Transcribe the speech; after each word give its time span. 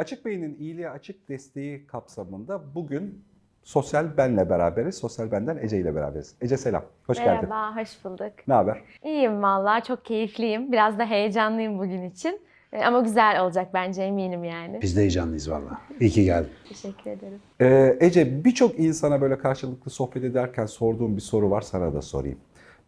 Açık 0.00 0.24
Beyin'in 0.24 0.56
iyiliğe 0.58 0.90
açık 0.90 1.28
desteği 1.28 1.86
kapsamında 1.86 2.74
bugün 2.74 3.24
Sosyal 3.62 4.16
Ben'le 4.16 4.50
beraberiz. 4.50 4.94
Sosyal 4.94 5.30
Ben'den 5.32 5.56
Ece 5.56 5.78
ile 5.80 5.94
beraberiz. 5.94 6.34
Ece 6.40 6.56
selam. 6.56 6.84
Hoş 7.06 7.18
geldin. 7.18 7.48
Merhaba, 7.48 7.80
hoş 7.80 8.04
bulduk. 8.04 8.32
Ne 8.48 8.54
haber? 8.54 8.82
İyiyim 9.04 9.42
vallahi, 9.42 9.84
çok 9.84 10.04
keyifliyim. 10.04 10.72
Biraz 10.72 10.98
da 10.98 11.04
heyecanlıyım 11.06 11.78
bugün 11.78 12.02
için. 12.10 12.40
E, 12.72 12.84
Ama 12.84 13.00
güzel 13.00 13.42
olacak 13.42 13.68
bence 13.74 14.02
eminim 14.02 14.44
yani. 14.44 14.78
Biz 14.82 14.96
de 14.96 15.00
heyecanlıyız 15.00 15.50
valla. 15.50 15.80
İyi 16.00 16.10
ki 16.10 16.24
geldin. 16.24 16.50
Teşekkür 16.68 17.10
ederim. 17.10 17.38
Ee, 17.60 17.96
Ece 18.00 18.44
birçok 18.44 18.78
insana 18.78 19.20
böyle 19.20 19.38
karşılıklı 19.38 19.90
sohbet 19.90 20.24
ederken 20.24 20.66
sorduğum 20.66 21.16
bir 21.16 21.22
soru 21.22 21.50
var 21.50 21.60
sana 21.60 21.94
da 21.94 22.02
sorayım. 22.02 22.38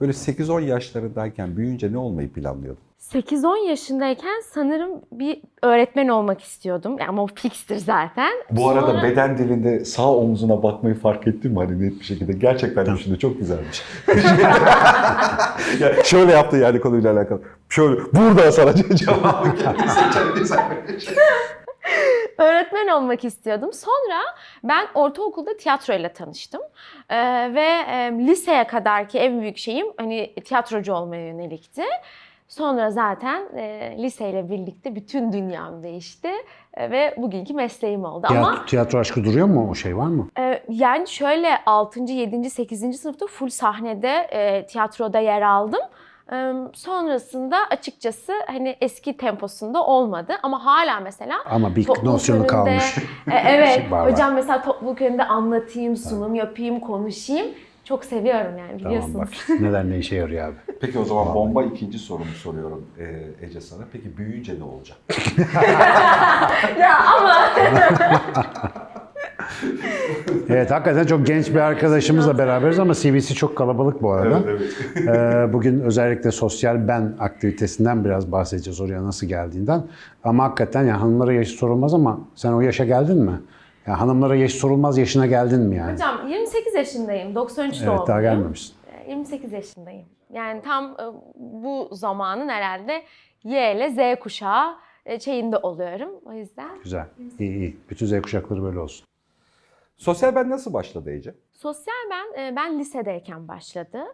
Böyle 0.02 0.12
8-10 0.12 0.62
yaşlarındayken 0.64 1.56
büyüyünce 1.56 1.92
ne 1.92 1.98
olmayı 1.98 2.32
planlıyordun? 2.32 2.82
8-10 3.00 3.68
yaşındayken 3.68 4.42
sanırım 4.54 4.90
bir 5.12 5.42
öğretmen 5.62 6.08
olmak 6.08 6.40
istiyordum. 6.40 6.96
Yani 6.98 7.08
ama 7.08 7.22
o 7.22 7.26
fikstir 7.34 7.76
zaten. 7.76 8.32
Bu 8.50 8.68
arada 8.68 8.86
Sonra- 8.86 9.02
beden 9.02 9.38
dilinde 9.38 9.84
sağ 9.84 10.14
omzuna 10.14 10.62
bakmayı 10.62 10.94
fark 10.94 11.26
ettin 11.26 11.52
mi 11.52 11.58
hani 11.58 11.80
net 11.80 12.00
bir 12.00 12.04
şekilde? 12.04 12.32
Gerçekten 12.32 12.86
de 12.86 12.90
şimdi 13.02 13.18
çok 13.18 13.38
güzelmiş. 13.38 13.82
ya 15.80 16.04
şöyle 16.04 16.32
yaptı 16.32 16.56
yani 16.56 16.80
konuyla 16.80 17.12
alakalı. 17.12 17.40
Şöyle 17.68 18.00
burada 18.12 18.52
sana 18.52 18.74
cevabı 18.96 19.56
kendi 19.56 19.88
seçebilirsen. 19.88 20.72
Öğretmen 22.42 22.88
olmak 22.88 23.24
istiyordum. 23.24 23.72
Sonra 23.72 24.20
ben 24.64 24.86
ortaokulda 24.94 25.56
tiyatroyla 25.56 26.08
tanıştım. 26.12 26.60
Ee, 27.10 27.16
ve 27.54 27.66
e, 27.90 28.12
liseye 28.26 28.66
kadarki 28.66 29.18
en 29.18 29.40
büyük 29.40 29.58
şeyim 29.58 29.86
hani 29.96 30.34
tiyatrocu 30.34 30.94
olmaya 30.94 31.26
yönelikti. 31.26 31.82
Sonra 32.48 32.90
zaten 32.90 33.42
e, 33.56 33.94
liseyle 33.98 34.50
birlikte 34.50 34.94
bütün 34.94 35.32
dünyam 35.32 35.82
değişti 35.82 36.30
e, 36.74 36.90
ve 36.90 37.14
bugünkü 37.16 37.54
mesleğim 37.54 38.04
oldu. 38.04 38.26
Ama 38.30 38.42
Tiyatro, 38.42 38.66
tiyatro 38.66 38.98
aşkı 38.98 39.24
duruyor 39.24 39.46
mu? 39.46 39.68
O 39.70 39.74
şey 39.74 39.96
var 39.96 40.06
mı? 40.06 40.28
e, 40.38 40.62
yani 40.68 41.08
şöyle 41.08 41.48
6. 41.66 42.00
7. 42.00 42.50
8. 42.50 43.00
sınıfta 43.00 43.26
full 43.26 43.48
sahnede 43.48 44.08
e, 44.32 44.66
tiyatroda 44.66 45.18
yer 45.18 45.42
aldım. 45.42 45.80
Sonrasında 46.72 47.56
açıkçası 47.70 48.32
hani 48.46 48.76
eski 48.80 49.16
temposunda 49.16 49.86
olmadı 49.86 50.32
ama 50.42 50.64
hala 50.64 51.00
mesela 51.00 51.36
Ama 51.50 51.76
bir 51.76 51.88
nosyonu 52.02 52.46
kalmış. 52.46 52.98
E, 53.30 53.34
evet. 53.48 53.74
Şey. 53.74 53.98
Hocam 53.98 54.34
mesela 54.34 54.62
topluluk 54.62 55.02
önünde 55.02 55.24
anlatayım, 55.24 55.96
sunum 55.96 56.34
yapayım, 56.34 56.80
konuşayım. 56.80 57.46
Çok 57.84 58.04
seviyorum 58.04 58.58
yani 58.58 58.78
biliyorsunuz. 58.78 59.12
Tamam 59.12 59.28
bak 59.48 59.60
neler 59.60 59.90
ne 59.90 59.98
işe 59.98 60.16
yarıyor 60.16 60.48
abi. 60.48 60.56
Peki 60.80 60.98
o 60.98 61.04
zaman 61.04 61.34
bomba 61.34 61.62
ikinci 61.62 61.98
sorumu 61.98 62.32
soruyorum 62.42 62.86
e, 62.98 63.46
Ece 63.46 63.60
sana. 63.60 63.82
Peki 63.92 64.16
büyüyünce 64.16 64.58
ne 64.58 64.64
olacak? 64.64 64.98
ya 66.80 66.98
ama 67.16 67.48
Evet 70.48 70.70
hakikaten 70.70 71.06
çok 71.06 71.26
genç 71.26 71.48
bir 71.50 71.56
arkadaşımızla 71.56 72.38
beraberiz 72.38 72.78
ama 72.78 72.94
CV'si 72.94 73.34
çok 73.34 73.56
kalabalık 73.56 74.02
bu 74.02 74.12
arada. 74.12 74.40
Ee, 74.96 75.52
bugün 75.52 75.80
özellikle 75.80 76.30
sosyal 76.30 76.88
ben 76.88 77.16
aktivitesinden 77.18 78.04
biraz 78.04 78.32
bahsedeceğiz 78.32 78.80
oraya 78.80 79.04
nasıl 79.04 79.26
geldiğinden. 79.26 79.82
Ama 80.24 80.44
hakikaten 80.44 80.80
yani 80.80 80.98
hanımlara 80.98 81.32
yaş 81.32 81.48
sorulmaz 81.48 81.94
ama 81.94 82.20
sen 82.34 82.52
o 82.52 82.60
yaşa 82.60 82.84
geldin 82.84 83.18
mi? 83.18 83.40
Yani 83.86 83.96
hanımlara 83.96 84.34
yaş 84.36 84.52
sorulmaz 84.52 84.98
yaşına 84.98 85.26
geldin 85.26 85.60
mi 85.60 85.76
yani? 85.76 85.92
hocam 85.92 86.28
28 86.28 86.74
yaşındayım. 86.74 87.34
93 87.34 87.74
Evet 87.76 87.86
doğumluyum. 87.86 88.08
daha 88.08 88.22
gelmemişsin. 88.22 88.74
E, 89.06 89.10
28 89.10 89.52
yaşındayım. 89.52 90.04
Yani 90.32 90.62
tam 90.62 90.84
e, 90.84 91.04
bu 91.34 91.88
zamanın 91.92 92.48
herhalde 92.48 93.02
Y 93.44 93.76
ile 93.76 93.90
Z 93.90 94.20
kuşağı 94.20 94.74
e, 95.06 95.20
şeyinde 95.20 95.56
oluyorum. 95.56 96.10
O 96.24 96.32
yüzden 96.32 96.70
Güzel. 96.84 97.06
İyi 97.38 97.56
iyi. 97.56 97.76
Bütün 97.90 98.06
Z 98.06 98.22
kuşakları 98.22 98.62
böyle 98.62 98.78
olsun. 98.78 99.06
Sosyal 100.02 100.34
ben 100.34 100.50
nasıl 100.50 100.72
başladı 100.72 101.10
Ece? 101.10 101.34
Sosyal 101.52 102.10
ben 102.10 102.42
e, 102.42 102.56
ben 102.56 102.78
lisedeyken 102.78 103.48
başladı. 103.48 104.04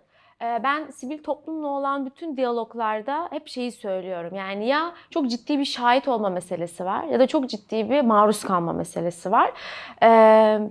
E, 0.42 0.60
Ben 0.62 0.90
sivil 0.90 1.22
toplumla 1.22 1.66
olan 1.66 2.06
bütün 2.06 2.36
diyaloglarda 2.36 3.28
hep 3.30 3.48
şeyi 3.48 3.72
söylüyorum. 3.72 4.34
Yani 4.34 4.66
ya 4.68 4.92
çok 5.10 5.30
ciddi 5.30 5.58
bir 5.58 5.64
şahit 5.64 6.08
olma 6.08 6.28
meselesi 6.30 6.84
var 6.84 7.04
ya 7.04 7.20
da 7.20 7.26
çok 7.26 7.48
ciddi 7.50 7.90
bir 7.90 8.00
maruz 8.00 8.44
kalma 8.44 8.72
meselesi 8.72 9.30
var. 9.32 9.52
E, 10.02 10.08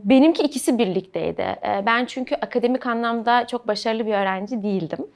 Benimki 0.04 0.44
ikisi 0.44 0.78
birlikteydi. 0.78 1.42
E, 1.42 1.84
Ben 1.86 2.06
çünkü 2.06 2.36
akademik 2.36 2.86
anlamda 2.88 3.48
çok 3.48 3.68
başarılı 3.68 4.06
bir 4.06 4.14
öğrenci 4.14 4.64
değildim. 4.64 5.08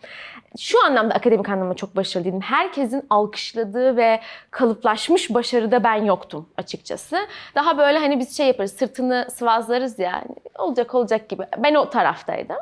Şu 0.59 0.85
anlamda 0.85 1.13
akademik 1.16 1.50
anlamda 1.50 1.73
çok 1.73 1.95
başarılı 1.95 2.25
değildim. 2.25 2.41
Herkesin 2.41 3.03
alkışladığı 3.09 3.97
ve 3.97 4.19
kalıplaşmış 4.51 5.33
başarıda 5.33 5.83
ben 5.83 6.03
yoktum 6.06 6.50
açıkçası. 6.57 7.18
Daha 7.56 7.78
böyle 7.78 7.97
hani 8.00 8.19
biz 8.19 8.38
şey 8.38 8.47
yaparız, 8.47 8.73
sırtını 8.73 9.28
sıvazlarız 9.33 10.00
ya. 10.00 10.23
olacak 10.57 10.95
olacak 10.95 11.29
gibi. 11.29 11.44
Ben 11.57 11.75
o 11.75 11.89
taraftaydım. 11.89 12.57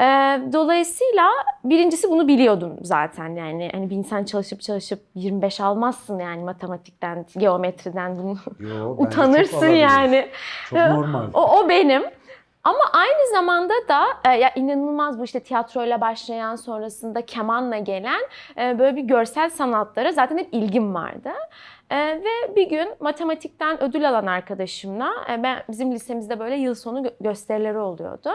Ee, 0.00 0.40
dolayısıyla 0.52 1.28
birincisi 1.64 2.10
bunu 2.10 2.28
biliyordum 2.28 2.76
zaten 2.82 3.28
yani 3.28 3.70
hani 3.72 3.90
bir 3.90 3.96
insan 3.96 4.24
çalışıp 4.24 4.60
çalışıp 4.60 5.00
25 5.14 5.60
almazsın 5.60 6.18
yani 6.18 6.44
matematikten, 6.44 7.26
geometriden 7.38 8.18
bunu 8.18 8.36
Yo, 8.58 8.78
çok 8.78 9.00
utanırsın 9.06 9.56
olabilir. 9.56 9.76
yani. 9.76 10.28
Çok 10.70 10.78
normal. 10.78 11.24
O, 11.34 11.58
o 11.58 11.68
benim. 11.68 12.02
Ama 12.64 12.78
aynı 12.92 13.30
zamanda 13.34 13.74
da 13.88 14.04
e, 14.24 14.30
ya 14.38 14.50
inanılmaz 14.54 15.18
bu 15.18 15.24
işte 15.24 15.40
tiyatroyla 15.40 16.00
başlayan 16.00 16.56
sonrasında 16.56 17.26
kemanla 17.26 17.78
gelen 17.78 18.20
e, 18.58 18.78
böyle 18.78 18.96
bir 18.96 19.02
görsel 19.02 19.50
sanatlara 19.50 20.12
zaten 20.12 20.38
hep 20.38 20.48
ilgim 20.52 20.94
vardı. 20.94 21.30
E, 21.90 21.96
ve 21.98 22.56
bir 22.56 22.68
gün 22.68 22.88
matematikten 23.00 23.82
ödül 23.82 24.08
alan 24.08 24.26
arkadaşımla 24.26 25.10
e, 25.30 25.42
ben 25.42 25.62
bizim 25.70 25.92
lisemizde 25.92 26.38
böyle 26.38 26.56
yıl 26.56 26.74
sonu 26.74 27.00
gö- 27.00 27.14
gösterileri 27.20 27.78
oluyordu. 27.78 28.30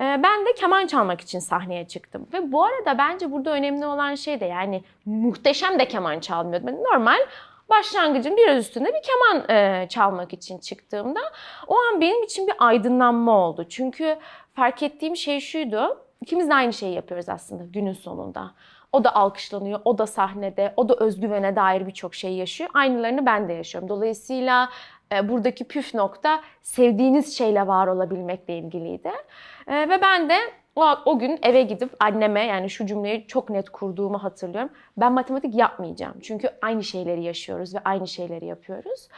E, 0.00 0.20
ben 0.22 0.46
de 0.46 0.54
keman 0.54 0.86
çalmak 0.86 1.20
için 1.20 1.38
sahneye 1.38 1.88
çıktım. 1.88 2.26
Ve 2.32 2.52
bu 2.52 2.64
arada 2.64 2.98
bence 2.98 3.32
burada 3.32 3.50
önemli 3.50 3.86
olan 3.86 4.14
şey 4.14 4.40
de 4.40 4.44
yani 4.44 4.82
muhteşem 5.04 5.78
de 5.78 5.88
keman 5.88 6.20
çalmıyordum. 6.20 6.66
Ben 6.68 6.84
normal 6.84 7.18
başlangıcın 7.70 8.36
biraz 8.36 8.58
üstünde 8.58 8.88
bir 8.88 9.02
keman 9.02 9.48
e, 9.50 9.88
çalmak 9.88 10.32
için 10.32 10.58
çıktığımda 10.58 11.20
o 11.66 11.76
an 11.78 12.00
benim 12.00 12.22
için 12.22 12.46
bir 12.46 12.54
aydınlanma 12.58 13.32
oldu. 13.32 13.66
Çünkü 13.68 14.16
fark 14.54 14.82
ettiğim 14.82 15.16
şey 15.16 15.40
şuydu. 15.40 15.98
İkimiz 16.20 16.48
de 16.48 16.54
aynı 16.54 16.72
şeyi 16.72 16.94
yapıyoruz 16.94 17.28
aslında 17.28 17.64
günün 17.64 17.92
sonunda. 17.92 18.50
O 18.92 19.04
da 19.04 19.14
alkışlanıyor, 19.14 19.80
o 19.84 19.98
da 19.98 20.06
sahnede, 20.06 20.74
o 20.76 20.88
da 20.88 20.94
özgüvene 20.94 21.56
dair 21.56 21.86
birçok 21.86 22.14
şey 22.14 22.34
yaşıyor. 22.34 22.70
Aynılarını 22.74 23.26
ben 23.26 23.48
de 23.48 23.52
yaşıyorum. 23.52 23.88
Dolayısıyla 23.88 24.68
buradaki 25.28 25.64
püf 25.64 25.94
nokta 25.94 26.40
sevdiğiniz 26.62 27.38
şeyle 27.38 27.66
var 27.66 27.86
olabilmekle 27.86 28.58
ilgiliydi. 28.58 29.12
E, 29.66 29.88
ve 29.88 30.02
ben 30.02 30.28
de 30.28 30.36
o, 30.76 30.84
o 31.04 31.18
gün 31.18 31.38
eve 31.42 31.62
gidip 31.62 31.90
anneme 32.00 32.46
yani 32.46 32.70
şu 32.70 32.86
cümleyi 32.86 33.26
çok 33.26 33.50
net 33.50 33.70
kurduğumu 33.70 34.24
hatırlıyorum. 34.24 34.70
Ben 34.96 35.12
matematik 35.12 35.54
yapmayacağım. 35.54 36.14
Çünkü 36.22 36.50
aynı 36.62 36.84
şeyleri 36.84 37.22
yaşıyoruz 37.24 37.74
ve 37.74 37.78
aynı 37.84 38.08
şeyleri 38.08 38.46
yapıyoruz. 38.46 39.08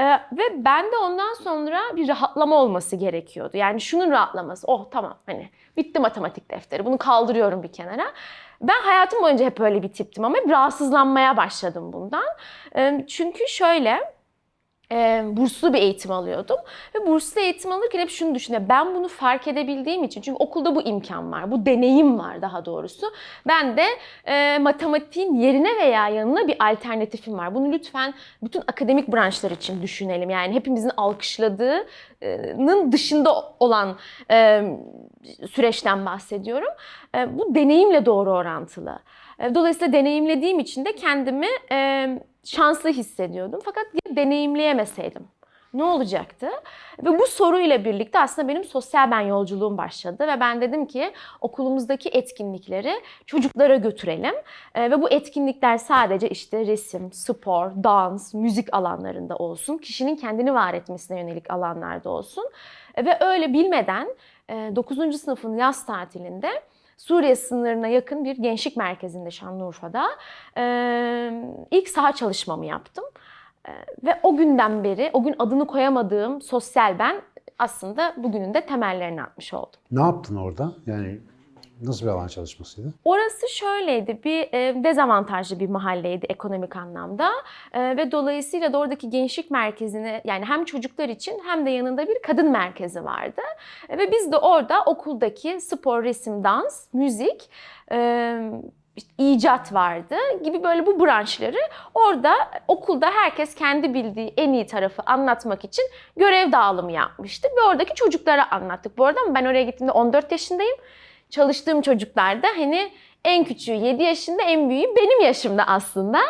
Ee, 0.00 0.04
ve 0.12 0.64
ben 0.64 0.84
de 0.84 0.96
ondan 1.04 1.34
sonra 1.34 1.80
bir 1.96 2.08
rahatlama 2.08 2.56
olması 2.56 2.96
gerekiyordu. 2.96 3.56
Yani 3.56 3.80
şunun 3.80 4.10
rahatlaması. 4.10 4.66
Oh 4.66 4.86
tamam 4.90 5.18
hani 5.26 5.48
bitti 5.76 6.00
matematik 6.00 6.50
defteri. 6.50 6.84
Bunu 6.84 6.98
kaldırıyorum 6.98 7.62
bir 7.62 7.72
kenara. 7.72 8.12
Ben 8.60 8.82
hayatım 8.82 9.22
boyunca 9.22 9.44
hep 9.46 9.58
böyle 9.58 9.82
bir 9.82 9.92
tiptim 9.92 10.24
ama 10.24 10.36
hep 10.36 10.50
rahatsızlanmaya 10.50 11.36
başladım 11.36 11.92
bundan. 11.92 12.24
Ee, 12.76 13.04
çünkü 13.08 13.48
şöyle 13.48 14.17
e, 14.92 15.24
burslu 15.32 15.72
bir 15.72 15.78
eğitim 15.78 16.10
alıyordum. 16.10 16.56
Ve 16.94 17.06
burslu 17.06 17.40
eğitim 17.40 17.72
alırken 17.72 17.98
hep 17.98 18.10
şunu 18.10 18.34
düşünüyorum. 18.34 18.68
Ben 18.68 18.94
bunu 18.94 19.08
fark 19.08 19.48
edebildiğim 19.48 20.04
için 20.04 20.20
çünkü 20.20 20.36
okulda 20.38 20.74
bu 20.74 20.82
imkan 20.82 21.32
var, 21.32 21.50
bu 21.50 21.66
deneyim 21.66 22.18
var 22.18 22.42
daha 22.42 22.64
doğrusu. 22.64 23.06
Ben 23.46 23.76
de 23.76 23.84
e, 24.24 24.58
matematiğin 24.58 25.34
yerine 25.34 25.76
veya 25.76 26.08
yanına 26.08 26.48
bir 26.48 26.56
alternatifim 26.70 27.38
var. 27.38 27.54
Bunu 27.54 27.72
lütfen 27.72 28.14
bütün 28.42 28.60
akademik 28.60 29.08
branşlar 29.08 29.50
için 29.50 29.82
düşünelim. 29.82 30.30
Yani 30.30 30.54
hepimizin 30.54 30.90
alkışladığının 30.96 32.92
dışında 32.92 33.54
olan 33.60 33.96
e, 34.30 34.62
süreçten 35.50 36.06
bahsediyorum. 36.06 36.72
E, 37.14 37.38
bu 37.38 37.54
deneyimle 37.54 38.06
doğru 38.06 38.30
orantılı. 38.32 38.98
E, 39.38 39.54
Dolayısıyla 39.54 39.92
deneyimlediğim 39.92 40.58
için 40.58 40.84
de 40.84 40.94
kendimi 40.94 41.46
e, 41.72 42.08
şanslı 42.44 42.90
hissediyordum. 42.90 43.60
Fakat 43.64 43.86
deneyimleyemeseydim 44.16 45.28
ne 45.74 45.84
olacaktı? 45.84 46.46
Ve 47.04 47.18
bu 47.18 47.26
soruyla 47.26 47.84
birlikte 47.84 48.18
aslında 48.20 48.48
benim 48.48 48.64
sosyal 48.64 49.10
ben 49.10 49.20
yolculuğum 49.20 49.78
başladı 49.78 50.26
ve 50.26 50.40
ben 50.40 50.60
dedim 50.60 50.86
ki 50.86 51.12
okulumuzdaki 51.40 52.08
etkinlikleri 52.08 53.00
çocuklara 53.26 53.76
götürelim. 53.76 54.34
E, 54.74 54.90
ve 54.90 55.02
bu 55.02 55.10
etkinlikler 55.10 55.78
sadece 55.78 56.28
işte 56.28 56.66
resim, 56.66 57.12
spor, 57.12 57.70
dans, 57.84 58.34
müzik 58.34 58.74
alanlarında 58.74 59.36
olsun. 59.36 59.78
Kişinin 59.78 60.16
kendini 60.16 60.54
var 60.54 60.74
etmesine 60.74 61.20
yönelik 61.20 61.50
alanlarda 61.50 62.10
olsun. 62.10 62.44
E, 62.94 63.04
ve 63.04 63.18
öyle 63.20 63.52
bilmeden 63.52 64.08
e, 64.50 64.76
9. 64.76 65.20
sınıfın 65.20 65.56
yaz 65.56 65.86
tatilinde 65.86 66.50
Suriye 66.98 67.36
sınırına 67.36 67.88
yakın 67.88 68.24
bir 68.24 68.36
gençlik 68.36 68.76
merkezinde 68.76 69.30
Şanlıurfa'da 69.30 70.08
e, 70.56 70.62
ilk 71.70 71.88
saha 71.88 72.12
çalışmamı 72.12 72.66
yaptım. 72.66 73.04
Ve 74.04 74.20
o 74.22 74.36
günden 74.36 74.84
beri, 74.84 75.10
o 75.12 75.22
gün 75.22 75.34
adını 75.38 75.66
koyamadığım 75.66 76.42
sosyal 76.42 76.98
ben 76.98 77.22
aslında 77.58 78.14
bugünün 78.16 78.54
de 78.54 78.66
temellerini 78.66 79.22
atmış 79.22 79.54
oldum. 79.54 79.80
Ne 79.90 80.00
yaptın 80.00 80.36
orada? 80.36 80.72
Yani 80.86 81.20
nasıl 81.82 82.06
bir 82.06 82.10
alan 82.10 82.26
çalışmasıydı? 82.26 82.88
Orası 83.04 83.48
şöyleydi, 83.48 84.20
bir 84.24 84.48
e, 84.52 84.84
dezavantajlı 84.84 85.60
bir 85.60 85.68
mahalleydi 85.68 86.26
ekonomik 86.26 86.76
anlamda 86.76 87.30
E, 87.72 87.96
ve 87.96 88.12
dolayısıyla 88.12 88.72
da 88.72 88.78
oradaki 88.78 89.10
gençlik 89.10 89.50
merkezine 89.50 90.22
yani 90.24 90.44
hem 90.44 90.64
çocuklar 90.64 91.08
için 91.08 91.42
hem 91.46 91.66
de 91.66 91.70
yanında 91.70 92.08
bir 92.08 92.22
kadın 92.22 92.50
merkezi 92.50 93.04
vardı. 93.04 93.42
E, 93.88 93.98
ve 93.98 94.12
biz 94.12 94.32
de 94.32 94.36
orada 94.36 94.82
okuldaki 94.84 95.60
spor, 95.60 96.04
resim, 96.04 96.44
dans, 96.44 96.86
müzik, 96.92 97.50
e, 97.92 98.50
icat 99.18 99.72
vardı 99.72 100.14
gibi 100.44 100.62
böyle 100.62 100.86
bu 100.86 101.00
branşları 101.00 101.58
orada 101.94 102.32
okulda 102.68 103.10
herkes 103.10 103.54
kendi 103.54 103.94
bildiği 103.94 104.34
en 104.36 104.52
iyi 104.52 104.66
tarafı 104.66 105.02
anlatmak 105.06 105.64
için 105.64 105.84
görev 106.16 106.52
dağılımı 106.52 106.92
yapmıştık 106.92 107.50
ve 107.56 107.68
oradaki 107.68 107.94
çocuklara 107.94 108.50
anlattık. 108.50 108.98
Bu 108.98 109.06
arada 109.06 109.20
ben 109.34 109.44
oraya 109.44 109.62
gittiğimde 109.62 109.92
14 109.92 110.32
yaşındayım 110.32 110.76
çalıştığım 111.30 111.82
çocuklar 111.82 112.42
da 112.42 112.46
hani 112.56 112.90
en 113.24 113.44
küçüğü 113.44 113.72
7 113.72 114.02
yaşında, 114.02 114.42
en 114.42 114.68
büyüğü 114.68 114.96
benim 114.96 115.20
yaşımda 115.20 115.64
aslında. 115.66 116.20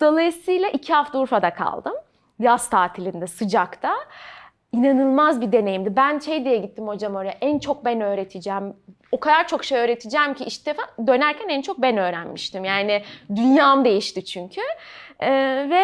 Dolayısıyla 0.00 0.68
iki 0.68 0.94
hafta 0.94 1.18
Urfa'da 1.18 1.54
kaldım. 1.54 1.92
Yaz 2.38 2.70
tatilinde, 2.70 3.26
sıcakta. 3.26 3.94
İnanılmaz 4.72 5.40
bir 5.40 5.52
deneyimdi. 5.52 5.96
Ben 5.96 6.18
şey 6.18 6.44
diye 6.44 6.56
gittim 6.56 6.88
hocam 6.88 7.14
oraya, 7.14 7.34
en 7.40 7.58
çok 7.58 7.84
ben 7.84 8.00
öğreteceğim. 8.00 8.76
O 9.12 9.20
kadar 9.20 9.48
çok 9.48 9.64
şey 9.64 9.78
öğreteceğim 9.78 10.34
ki 10.34 10.44
işte 10.44 10.74
dönerken 11.06 11.48
en 11.48 11.62
çok 11.62 11.82
ben 11.82 11.96
öğrenmiştim. 11.96 12.64
Yani 12.64 13.02
dünyam 13.36 13.84
değişti 13.84 14.24
çünkü. 14.24 14.60
Ve 15.70 15.82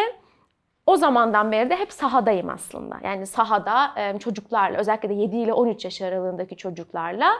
o 0.86 0.96
zamandan 0.96 1.52
beri 1.52 1.70
de 1.70 1.76
hep 1.76 1.92
sahadayım 1.92 2.48
aslında. 2.48 3.00
Yani 3.04 3.26
sahada 3.26 3.94
çocuklarla 4.18 4.78
özellikle 4.78 5.08
de 5.08 5.14
7 5.14 5.36
ile 5.36 5.52
13 5.52 5.84
yaş 5.84 6.02
aralığındaki 6.02 6.56
çocuklarla 6.56 7.32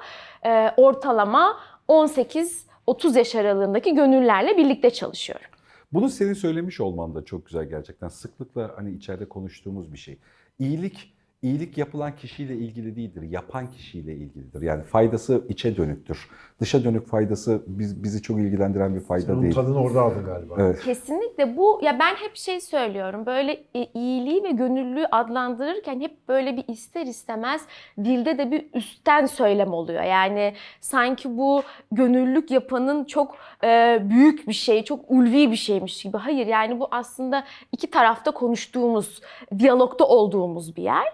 ortalama 0.77 1.61
18-30 1.89 3.19
yaş 3.19 3.35
aralığındaki 3.35 3.95
gönüllerle 3.95 4.57
birlikte 4.57 4.91
çalışıyorum. 4.91 5.47
Bunu 5.93 6.09
senin 6.09 6.33
söylemiş 6.35 6.81
olman 6.81 7.15
da 7.15 7.25
çok 7.25 7.47
güzel 7.47 7.65
gerçekten. 7.65 8.09
Sıklıkla 8.09 8.71
hani 8.77 8.93
içeride 8.93 9.29
konuştuğumuz 9.29 9.93
bir 9.93 9.99
şey. 9.99 10.19
İyilik 10.59 11.15
iyilik 11.43 11.79
yapılan 11.79 12.17
kişiyle 12.17 12.55
ilgili 12.55 12.97
değildir, 12.97 13.23
yapan 13.23 13.71
kişiyle 13.71 14.15
ilgilidir. 14.15 14.63
Yani 14.63 14.83
faydası 14.83 15.45
içe 15.49 15.77
dönüktür. 15.77 16.29
Dışa 16.61 16.85
dönük 16.85 17.07
faydası 17.07 17.63
biz, 17.67 18.03
bizi 18.05 18.23
çok 18.23 18.39
ilgilendiren 18.39 18.95
bir 18.95 19.01
fayda 19.01 19.33
Onun 19.33 19.43
değil. 19.43 19.55
tadını 19.55 19.83
orada 19.83 20.03
aldın 20.03 20.25
galiba. 20.25 20.55
Evet. 20.59 20.81
Kesinlikle 20.85 21.57
bu 21.57 21.81
ya 21.83 21.99
ben 21.99 22.15
hep 22.15 22.37
şey 22.37 22.61
söylüyorum 22.61 23.27
böyle 23.27 23.65
iyiliği 23.95 24.45
ve 24.45 24.51
gönüllülüğü 24.51 25.07
adlandırırken 25.07 26.01
hep 26.01 26.29
böyle 26.29 26.57
bir 26.57 26.65
ister 26.69 27.07
istemez 27.07 27.63
dilde 27.99 28.39
de 28.39 28.51
bir 28.51 28.67
üstten 28.75 29.27
söylem 29.27 29.73
oluyor. 29.73 30.03
Yani 30.03 30.55
sanki 30.81 31.39
bu 31.39 31.63
gönüllülük 31.93 32.51
yapanın 32.51 33.05
çok 33.05 33.37
e, 33.65 33.99
büyük 34.03 34.49
bir 34.49 34.53
şey, 34.53 34.85
çok 34.85 35.05
ulvi 35.09 35.51
bir 35.51 35.57
şeymiş 35.57 36.03
gibi. 36.03 36.17
Hayır 36.17 36.47
yani 36.47 36.81
bu 36.81 36.89
aslında 36.91 37.45
iki 37.73 37.91
tarafta 37.91 38.31
konuştuğumuz, 38.31 39.21
diyalogda 39.59 40.07
olduğumuz 40.07 40.77
bir 40.77 40.83
yer. 40.83 41.07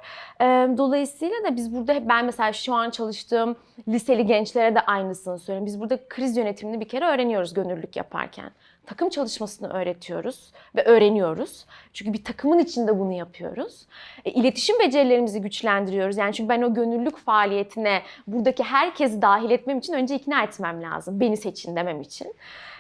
Dolayısıyla 0.78 1.44
da 1.44 1.56
biz 1.56 1.74
burada 1.74 2.08
ben 2.08 2.24
mesela 2.24 2.52
şu 2.52 2.74
an 2.74 2.90
çalıştığım 2.90 3.56
liseli 3.88 4.26
gençlere 4.26 4.74
de 4.74 4.80
aynısını 4.80 5.38
söylüyorum. 5.38 5.66
Biz 5.66 5.80
burada 5.80 5.98
kriz 6.08 6.36
yönetimini 6.36 6.80
bir 6.80 6.88
kere 6.88 7.04
öğreniyoruz 7.04 7.54
gönüllülük 7.54 7.96
yaparken. 7.96 8.50
Takım 8.86 9.08
çalışmasını 9.08 9.72
öğretiyoruz 9.72 10.52
ve 10.76 10.84
öğreniyoruz. 10.84 11.66
Çünkü 11.92 12.12
bir 12.12 12.24
takımın 12.24 12.58
içinde 12.58 12.98
bunu 12.98 13.12
yapıyoruz. 13.12 13.86
E, 14.24 14.30
iletişim 14.30 14.78
becerilerimizi 14.78 15.40
güçlendiriyoruz. 15.40 16.16
Yani 16.16 16.32
çünkü 16.32 16.48
ben 16.48 16.62
o 16.62 16.74
gönüllülük 16.74 17.16
faaliyetine 17.18 18.02
buradaki 18.26 18.62
herkesi 18.62 19.22
dahil 19.22 19.50
etmem 19.50 19.78
için 19.78 19.92
önce 19.92 20.14
ikna 20.14 20.42
etmem 20.42 20.82
lazım. 20.82 21.20
Beni 21.20 21.36
seçin 21.36 21.76
demem 21.76 22.00
için. 22.00 22.34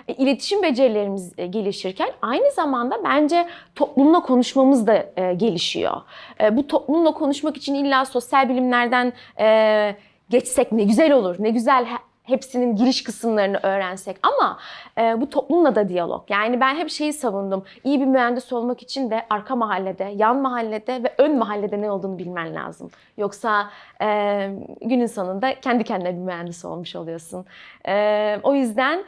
E, 0.08 0.14
iletişim 0.14 0.62
becerilerimiz 0.62 1.32
e, 1.38 1.46
gelişirken 1.46 2.08
aynı 2.22 2.50
zamanda 2.50 3.04
bence 3.04 3.46
toplumla 3.74 4.20
konuşmamız 4.20 4.86
da 4.86 5.06
e, 5.16 5.34
gelişiyor. 5.34 6.02
E, 6.40 6.56
bu 6.56 6.66
toplumla 6.66 7.12
konuşmak 7.12 7.56
için 7.56 7.74
illa 7.74 8.04
sosyal 8.04 8.48
bilimlerden 8.48 9.12
e, 9.40 9.96
geçsek 10.30 10.72
ne 10.72 10.84
güzel 10.84 11.12
olur, 11.12 11.36
ne 11.38 11.50
güzel 11.50 11.86
hepsinin 12.26 12.76
giriş 12.76 13.04
kısımlarını 13.04 13.60
öğrensek 13.62 14.16
ama 14.22 14.58
e, 14.98 15.20
bu 15.20 15.30
toplumla 15.30 15.74
da 15.74 15.88
diyalog. 15.88 16.30
Yani 16.30 16.60
ben 16.60 16.76
hep 16.76 16.90
şeyi 16.90 17.12
savundum. 17.12 17.64
İyi 17.84 18.00
bir 18.00 18.06
mühendis 18.06 18.52
olmak 18.52 18.82
için 18.82 19.10
de 19.10 19.26
arka 19.30 19.56
mahallede, 19.56 20.12
yan 20.16 20.36
mahallede 20.36 21.02
ve 21.02 21.14
ön 21.18 21.38
mahallede 21.38 21.80
ne 21.82 21.90
olduğunu 21.90 22.18
bilmen 22.18 22.54
lazım. 22.54 22.90
Yoksa 23.16 23.70
e, 24.02 24.50
günün 24.80 25.06
sonunda 25.06 25.60
kendi 25.60 25.84
kendine 25.84 26.12
bir 26.12 26.20
mühendis 26.20 26.64
olmuş 26.64 26.96
oluyorsun. 26.96 27.44
E, 27.88 28.38
o 28.42 28.54
yüzden 28.54 29.04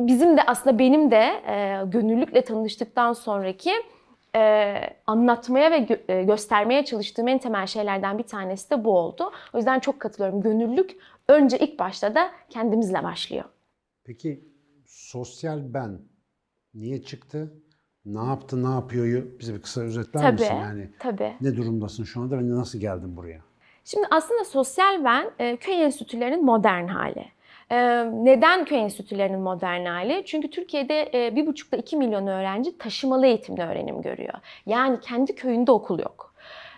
bizim 0.00 0.36
de 0.36 0.40
aslında 0.46 0.78
benim 0.78 1.10
de 1.10 1.42
e, 1.46 1.80
gönüllülükle 1.86 2.42
tanıştıktan 2.42 3.12
sonraki 3.12 3.72
e, 4.36 4.74
anlatmaya 5.06 5.70
ve 5.70 5.78
gö- 5.78 6.12
e, 6.12 6.22
göstermeye 6.22 6.84
çalıştığım 6.84 7.28
en 7.28 7.38
temel 7.38 7.66
şeylerden 7.66 8.18
bir 8.18 8.22
tanesi 8.22 8.70
de 8.70 8.84
bu 8.84 8.98
oldu. 8.98 9.32
O 9.52 9.56
yüzden 9.56 9.78
çok 9.78 10.00
katılıyorum. 10.00 10.42
Gönüllülük 10.42 10.96
önce 11.28 11.58
ilk 11.58 11.78
başta 11.78 12.14
da 12.14 12.30
kendimizle 12.50 13.02
başlıyor. 13.02 13.44
Peki 14.04 14.44
sosyal 14.86 15.74
ben 15.74 15.98
niye 16.74 17.02
çıktı? 17.02 17.54
Ne 18.04 18.24
yaptı, 18.24 18.64
ne 18.64 18.74
yapıyor? 18.74 19.22
Bize 19.40 19.54
bir 19.54 19.62
kısa 19.62 19.80
özetler 19.80 20.20
Tabii, 20.20 20.32
misin? 20.32 20.54
Yani 20.54 20.90
tabii. 20.98 21.32
ne 21.40 21.56
durumdasın 21.56 22.04
şu 22.04 22.20
anda 22.20 22.38
ve 22.38 22.48
nasıl 22.48 22.78
geldin 22.78 23.16
buraya? 23.16 23.40
Şimdi 23.84 24.06
aslında 24.10 24.44
sosyal 24.44 25.04
ben 25.04 25.30
e, 25.38 25.56
köy 25.56 25.82
enstitülerinin 25.84 26.44
modern 26.44 26.86
hali. 26.86 27.24
E, 27.70 27.76
neden 28.24 28.64
köy 28.64 28.78
enstitülerinin 28.78 29.40
modern 29.40 29.84
hali? 29.84 30.22
Çünkü 30.26 30.50
Türkiye'de 30.50 31.10
e, 31.14 31.36
bir 31.36 31.46
buçukta 31.46 31.76
iki 31.76 31.96
milyon 31.96 32.26
öğrenci 32.26 32.78
taşımalı 32.78 33.26
eğitimle 33.26 33.66
öğrenim 33.66 34.02
görüyor. 34.02 34.34
Yani 34.66 35.00
kendi 35.00 35.34
köyünde 35.34 35.72
okul 35.72 35.98
yok. 35.98 36.33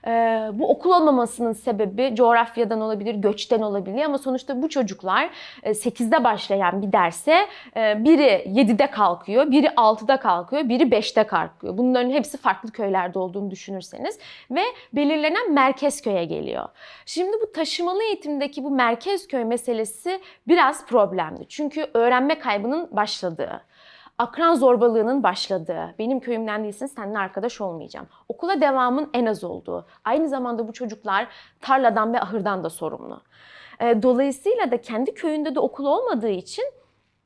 E, 0.06 0.11
bu 0.53 0.70
okul 0.70 0.91
olmamasının 0.91 1.53
sebebi 1.53 2.14
coğrafyadan 2.14 2.81
olabilir, 2.81 3.14
göçten 3.14 3.62
olabilir 3.62 4.05
ama 4.05 4.19
sonuçta 4.19 4.62
bu 4.62 4.69
çocuklar 4.69 5.31
e, 5.62 5.70
8'de 5.70 6.25
başlayan 6.25 6.82
bir 6.82 6.93
derse 6.93 7.47
e, 7.76 8.05
biri 8.05 8.44
7'de 8.46 8.91
kalkıyor, 8.91 9.51
biri 9.51 9.67
6'da 9.67 10.17
kalkıyor, 10.17 10.69
biri 10.69 10.82
5'te 10.82 11.25
kalkıyor. 11.25 11.79
Bunların 11.79 12.10
hepsi 12.10 12.39
farklı 12.39 12.70
köylerde 12.70 13.19
olduğunu 13.19 13.51
düşünürseniz 13.51 14.19
ve 14.51 14.63
belirlenen 14.93 15.53
merkez 15.53 16.03
köye 16.03 16.25
geliyor. 16.25 16.69
Şimdi 17.06 17.36
bu 17.43 17.53
taşımalı 17.53 18.03
eğitimdeki 18.03 18.65
bu 18.65 18.70
merkez 18.70 19.29
köy 19.29 19.44
meselesi 19.44 20.20
biraz 20.48 20.86
problemli. 20.86 21.48
Çünkü 21.48 21.86
öğrenme 21.94 22.39
kaybının 22.39 22.89
başladığı, 22.91 23.60
akran 24.19 24.55
zorbalığının 24.55 25.23
başladığı, 25.23 25.94
benim 25.99 26.20
köyümden 26.20 26.65
değilsin 26.65 26.87
seninle 26.87 27.19
arkadaş 27.19 27.61
olmayacağım. 27.61 28.06
Okula 28.29 28.61
devamın 28.61 29.11
en 29.15 29.27
az 29.27 29.44
olduğu. 29.44 29.87
Aynı 30.05 30.29
zamanda 30.29 30.69
bu 30.69 30.73
çocuklar 30.73 31.29
tarladan 31.61 32.13
ve 32.15 32.20
ahırdan 32.20 32.65
da 32.65 32.70
sorumlu. 32.70 33.23
Ee, 33.81 34.03
Dolayısıyla 34.03 34.70
da 34.70 34.81
kendi 34.81 35.15
köyünde 35.15 35.55
de 35.55 35.61
okul 35.61 35.85
olmadığı 35.85 36.29
için 36.29 36.65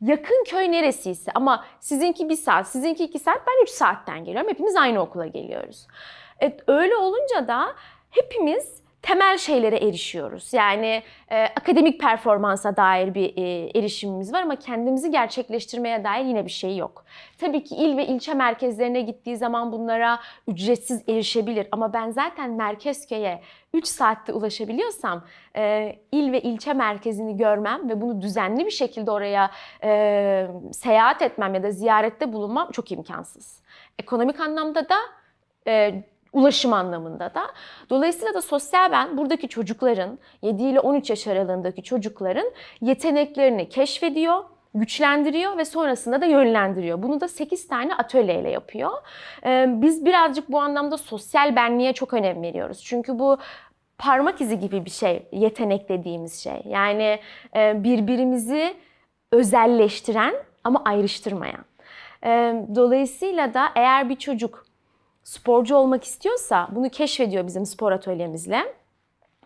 yakın 0.00 0.44
köy 0.44 0.72
neresiyse 0.72 1.32
ama 1.34 1.64
sizinki 1.80 2.28
bir 2.28 2.36
saat, 2.36 2.68
sizinki 2.68 3.04
iki 3.04 3.18
saat, 3.18 3.38
ben 3.46 3.62
üç 3.62 3.70
saatten 3.70 4.24
geliyorum. 4.24 4.50
Hepimiz 4.50 4.76
aynı 4.76 5.00
okula 5.00 5.26
geliyoruz. 5.26 5.86
Evet, 6.40 6.60
öyle 6.66 6.96
olunca 6.96 7.48
da 7.48 7.74
hepimiz 8.10 8.79
temel 9.02 9.38
şeylere 9.38 9.76
erişiyoruz. 9.76 10.52
Yani 10.52 11.02
e, 11.30 11.44
akademik 11.44 12.00
performansa 12.00 12.76
dair 12.76 13.14
bir 13.14 13.36
e, 13.36 13.78
erişimimiz 13.78 14.32
var 14.32 14.42
ama 14.42 14.56
kendimizi 14.56 15.10
gerçekleştirmeye 15.10 16.04
dair 16.04 16.24
yine 16.24 16.44
bir 16.44 16.50
şey 16.50 16.76
yok. 16.76 17.04
Tabii 17.38 17.64
ki 17.64 17.74
il 17.76 17.96
ve 17.96 18.06
ilçe 18.06 18.34
merkezlerine 18.34 19.00
gittiği 19.00 19.36
zaman 19.36 19.72
bunlara 19.72 20.20
ücretsiz 20.48 21.08
erişebilir 21.08 21.68
ama 21.72 21.92
ben 21.92 22.10
zaten 22.10 22.50
merkez 22.50 23.08
köye 23.08 23.40
3 23.74 23.86
saatte 23.86 24.32
ulaşabiliyorsam 24.32 25.24
e, 25.56 25.96
il 26.12 26.32
ve 26.32 26.40
ilçe 26.40 26.72
merkezini 26.72 27.36
görmem 27.36 27.88
ve 27.88 28.00
bunu 28.00 28.20
düzenli 28.20 28.66
bir 28.66 28.70
şekilde 28.70 29.10
oraya 29.10 29.50
e, 29.84 30.46
seyahat 30.72 31.22
etmem 31.22 31.54
ya 31.54 31.62
da 31.62 31.70
ziyarette 31.70 32.32
bulunmam 32.32 32.70
çok 32.70 32.92
imkansız. 32.92 33.62
Ekonomik 33.98 34.40
anlamda 34.40 34.88
da 34.88 34.96
e, 35.66 36.04
ulaşım 36.32 36.72
anlamında 36.72 37.34
da. 37.34 37.42
Dolayısıyla 37.90 38.34
da 38.34 38.42
sosyal 38.42 38.92
ben 38.92 39.16
buradaki 39.16 39.48
çocukların 39.48 40.18
7 40.42 40.62
ile 40.62 40.80
13 40.80 41.10
yaş 41.10 41.26
aralığındaki 41.26 41.82
çocukların 41.82 42.50
yeteneklerini 42.80 43.68
keşfediyor, 43.68 44.44
güçlendiriyor 44.74 45.58
ve 45.58 45.64
sonrasında 45.64 46.20
da 46.20 46.26
yönlendiriyor. 46.26 47.02
Bunu 47.02 47.20
da 47.20 47.28
8 47.28 47.68
tane 47.68 47.94
atölyeyle 47.94 48.50
yapıyor. 48.50 48.90
Biz 49.66 50.04
birazcık 50.04 50.52
bu 50.52 50.60
anlamda 50.60 50.98
sosyal 50.98 51.56
benliğe 51.56 51.92
çok 51.92 52.14
önem 52.14 52.42
veriyoruz. 52.42 52.82
Çünkü 52.84 53.18
bu 53.18 53.38
parmak 53.98 54.40
izi 54.40 54.58
gibi 54.58 54.84
bir 54.84 54.90
şey, 54.90 55.26
yetenek 55.32 55.88
dediğimiz 55.88 56.42
şey. 56.42 56.62
Yani 56.64 57.20
birbirimizi 57.54 58.74
özelleştiren 59.32 60.34
ama 60.64 60.82
ayrıştırmayan. 60.84 61.64
Dolayısıyla 62.74 63.54
da 63.54 63.68
eğer 63.74 64.08
bir 64.08 64.16
çocuk 64.16 64.69
sporcu 65.22 65.76
olmak 65.76 66.04
istiyorsa 66.04 66.68
bunu 66.70 66.88
keşfediyor 66.88 67.46
bizim 67.46 67.66
spor 67.66 67.92
atölyemizle. 67.92 68.74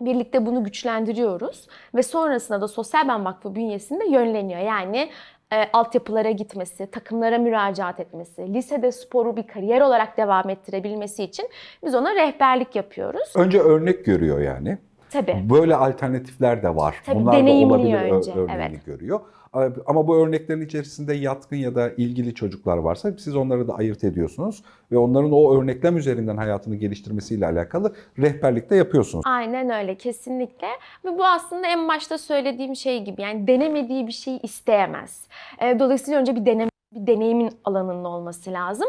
Birlikte 0.01 0.47
bunu 0.47 0.65
güçlendiriyoruz 0.65 1.69
ve 1.95 2.03
sonrasında 2.03 2.61
da 2.61 2.69
Sosyal 2.69 3.09
Ben 3.09 3.25
Vakfı 3.25 3.55
bünyesinde 3.55 4.05
yönleniyor. 4.05 4.61
Yani 4.61 5.11
e, 5.53 5.71
altyapılara 5.73 6.31
gitmesi, 6.31 6.87
takımlara 6.87 7.39
müracaat 7.39 8.01
etmesi, 8.01 8.55
lisede 8.55 8.93
sporu 8.93 9.37
bir 9.37 9.47
kariyer 9.47 9.81
olarak 9.81 10.17
devam 10.17 10.51
ettirebilmesi 10.51 11.25
için 11.25 11.49
biz 11.85 11.95
ona 11.95 12.15
rehberlik 12.15 12.77
yapıyoruz. 12.77 13.33
Önce 13.37 13.61
örnek 13.61 14.05
görüyor 14.05 14.41
yani. 14.41 14.79
Tabii. 15.15 15.51
Böyle 15.51 15.77
alternatifler 15.77 16.63
de 16.63 16.77
var. 16.77 16.97
Tabii, 17.07 17.21
Bunlar 17.21 17.47
da 17.47 17.51
olabilir 17.51 17.95
önce, 17.95 18.33
örneğini 18.33 18.63
evet. 18.63 18.87
görüyor. 18.87 19.21
Ama 19.87 20.07
bu 20.07 20.17
örneklerin 20.17 20.61
içerisinde 20.61 21.15
yatkın 21.15 21.57
ya 21.57 21.75
da 21.75 21.91
ilgili 21.91 22.35
çocuklar 22.35 22.77
varsa 22.77 23.13
siz 23.19 23.37
onları 23.37 23.69
da 23.69 23.75
ayırt 23.75 24.05
ediyorsunuz 24.05 24.63
ve 24.93 24.99
onların 24.99 25.33
o 25.33 25.55
örneklem 25.57 25.97
üzerinden 25.97 26.37
hayatını 26.37 26.77
geliştirmesiyle 26.77 27.47
alakalı 27.47 27.95
rehberlik 28.19 28.71
de 28.71 28.77
yapıyorsunuz. 28.77 29.25
Aynen 29.27 29.71
öyle 29.71 29.95
kesinlikle 29.95 30.67
ve 31.05 31.19
bu 31.19 31.25
aslında 31.25 31.67
en 31.67 31.89
başta 31.89 32.19
söylediğim 32.19 32.77
şey 32.77 33.05
gibi 33.05 33.23
yani 33.23 33.47
denemediği 33.47 34.07
bir 34.07 34.13
şeyi 34.13 34.41
isteyemez. 34.41 35.27
Dolayısıyla 35.79 36.21
önce 36.21 36.37
bir 36.37 36.47
deneme 36.47 36.71
bir 36.93 37.07
deneyimin 37.07 37.51
alanının 37.65 38.05
olması 38.05 38.53
lazım. 38.53 38.87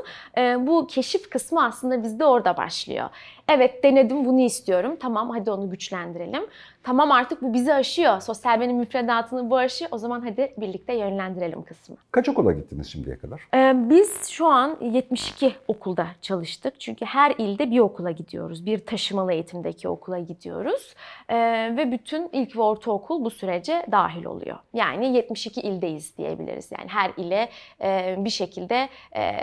Bu 0.60 0.88
keşif 0.88 1.30
kısmı 1.30 1.66
aslında 1.66 2.04
bizde 2.04 2.26
orada 2.26 2.58
başlıyor. 2.58 3.10
Evet 3.50 3.84
denedim 3.84 4.26
bunu 4.26 4.42
istiyorum. 4.42 4.98
Tamam 5.00 5.30
hadi 5.30 5.52
onu 5.52 5.70
güçlendirelim. 5.70 6.44
Tamam 6.84 7.12
artık 7.12 7.42
bu 7.42 7.54
bizi 7.54 7.74
aşıyor. 7.74 8.22
Sosyal 8.22 8.60
benim 8.62 8.78
müfredatını 8.78 9.50
bu 9.50 9.58
aşıyor. 9.58 9.92
O 9.94 9.98
zaman 9.98 10.22
hadi 10.22 10.54
birlikte 10.58 10.94
yönlendirelim 10.94 11.64
kısmı. 11.64 11.96
Kaç 12.12 12.30
okula 12.30 12.52
gittiniz 12.52 12.88
şimdiye 12.88 13.18
kadar? 13.18 13.42
Ee, 13.54 13.74
Biz 13.90 14.28
şu 14.30 14.46
an 14.46 14.78
72 14.82 15.52
okulda 15.68 16.08
çalıştık. 16.22 16.80
Çünkü 16.80 17.06
her 17.06 17.32
ilde 17.38 17.72
bir 17.72 17.80
okula 17.80 18.12
gidiyoruz. 18.12 18.66
Bir 18.66 18.80
taşımalı 18.86 19.34
eğitimdeki 19.34 19.88
okula 19.90 20.20
gidiyoruz. 20.20 20.94
Ee, 21.30 21.36
Ve 21.78 21.92
bütün 21.92 22.30
ilk 22.34 22.58
ve 22.58 22.62
ortaokul 22.62 23.26
bu 23.26 23.30
sürece 23.30 23.86
dahil 23.92 24.26
oluyor. 24.26 24.58
Yani 24.74 25.16
72 25.16 25.62
ildeyiz 25.62 26.18
diyebiliriz. 26.18 26.72
Yani 26.80 26.90
her 26.90 27.12
ile 27.18 27.50
e, 27.82 28.16
bir 28.18 28.30
şekilde 28.30 28.90
e, 29.16 29.36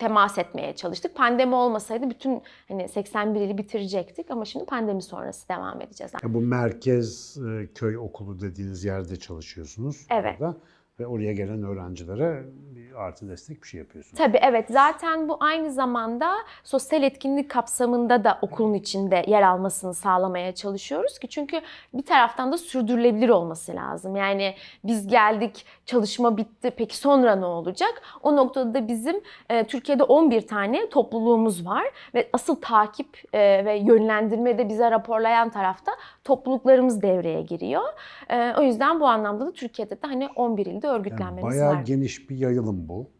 temas 0.00 0.38
etmeye 0.38 0.76
çalıştık. 0.76 1.14
Pandemi 1.14 1.54
olmasaydı 1.54 2.10
bütün 2.10 2.42
hani 2.68 2.88
81 2.88 3.40
ili 3.40 3.58
bitirecektik 3.58 4.30
ama 4.30 4.44
şimdi 4.44 4.64
pandemi 4.64 5.02
sonrası 5.02 5.48
devam 5.48 5.80
edeceğiz. 5.80 6.12
Ya 6.22 6.34
bu 6.34 6.40
merkez 6.40 7.36
e, 7.36 7.68
köy 7.74 7.98
okulu 7.98 8.40
dediğiniz 8.40 8.84
yerde 8.84 9.16
çalışıyorsunuz. 9.16 10.06
Evet. 10.10 10.40
orada. 10.40 10.56
Ve 11.00 11.06
oraya 11.06 11.32
gelen 11.32 11.62
öğrencilere 11.62 12.44
bir 12.74 12.94
artı 12.94 13.28
destek 13.28 13.62
bir 13.62 13.68
şey 13.68 13.80
yapıyorsunuz. 13.80 14.18
Tabii 14.18 14.38
evet 14.42 14.66
zaten 14.70 15.28
bu 15.28 15.36
aynı 15.40 15.72
zamanda 15.72 16.32
sosyal 16.64 17.02
etkinlik 17.02 17.50
kapsamında 17.50 18.24
da 18.24 18.38
okulun 18.42 18.74
içinde 18.74 19.24
yer 19.26 19.42
almasını 19.42 19.94
sağlamaya 19.94 20.54
çalışıyoruz 20.54 21.18
ki 21.18 21.28
çünkü 21.28 21.60
bir 21.94 22.02
taraftan 22.02 22.52
da 22.52 22.58
sürdürülebilir 22.58 23.28
olması 23.28 23.74
lazım. 23.74 24.16
Yani 24.16 24.54
biz 24.84 25.06
geldik 25.06 25.66
çalışma 25.94 26.36
bitti 26.36 26.70
peki 26.76 26.96
sonra 26.96 27.36
ne 27.36 27.44
olacak? 27.44 28.02
O 28.22 28.36
noktada 28.36 28.74
da 28.74 28.88
bizim 28.88 29.20
e, 29.50 29.66
Türkiye'de 29.66 30.02
11 30.02 30.46
tane 30.46 30.88
topluluğumuz 30.88 31.66
var 31.66 31.84
ve 32.14 32.28
asıl 32.32 32.54
takip 32.60 33.22
e, 33.32 33.64
ve 33.64 33.76
yönlendirme 33.78 34.58
de 34.58 34.68
bize 34.68 34.90
raporlayan 34.90 35.50
tarafta 35.50 35.92
topluluklarımız 36.24 37.02
devreye 37.02 37.42
giriyor. 37.42 37.82
E, 38.28 38.54
o 38.58 38.62
yüzden 38.62 39.00
bu 39.00 39.06
anlamda 39.06 39.46
da 39.46 39.52
Türkiye'de 39.52 39.94
de 40.02 40.06
hani 40.06 40.28
11 40.36 40.66
ilde 40.66 40.86
Yani 40.86 40.96
örgütlenmemiz 40.98 41.44
bayağı 41.44 41.74
var. 41.74 41.82
geniş 41.82 42.30
bir 42.30 42.36
yayılım 42.36 42.88
bu. 42.88 43.10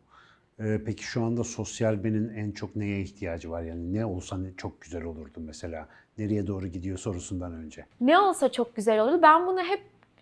Ee, 0.60 0.80
peki 0.86 1.02
şu 1.04 1.24
anda 1.24 1.44
sosyal 1.44 2.04
benin 2.04 2.34
en 2.34 2.50
çok 2.50 2.76
neye 2.76 3.00
ihtiyacı 3.00 3.50
var? 3.50 3.62
Yani 3.62 3.94
ne 3.94 4.06
olsa 4.06 4.36
çok 4.56 4.80
güzel 4.80 5.04
olurdu 5.04 5.38
mesela. 5.40 5.88
Nereye 6.18 6.46
doğru 6.46 6.66
gidiyor 6.66 6.98
sorusundan 6.98 7.52
önce. 7.52 7.86
Ne 8.00 8.18
olsa 8.18 8.52
çok 8.52 8.76
güzel 8.76 9.00
olurdu. 9.00 9.18
Ben 9.22 9.46
bunu 9.46 9.60
hep 9.60 9.80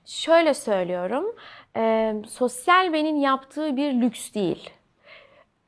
şöyle 0.08 0.54
söylüyorum. 0.54 1.24
Ee, 1.76 2.14
sosyal 2.28 2.92
benin 2.92 3.16
yaptığı 3.16 3.76
bir 3.76 3.92
lüks 3.92 4.34
değil. 4.34 4.70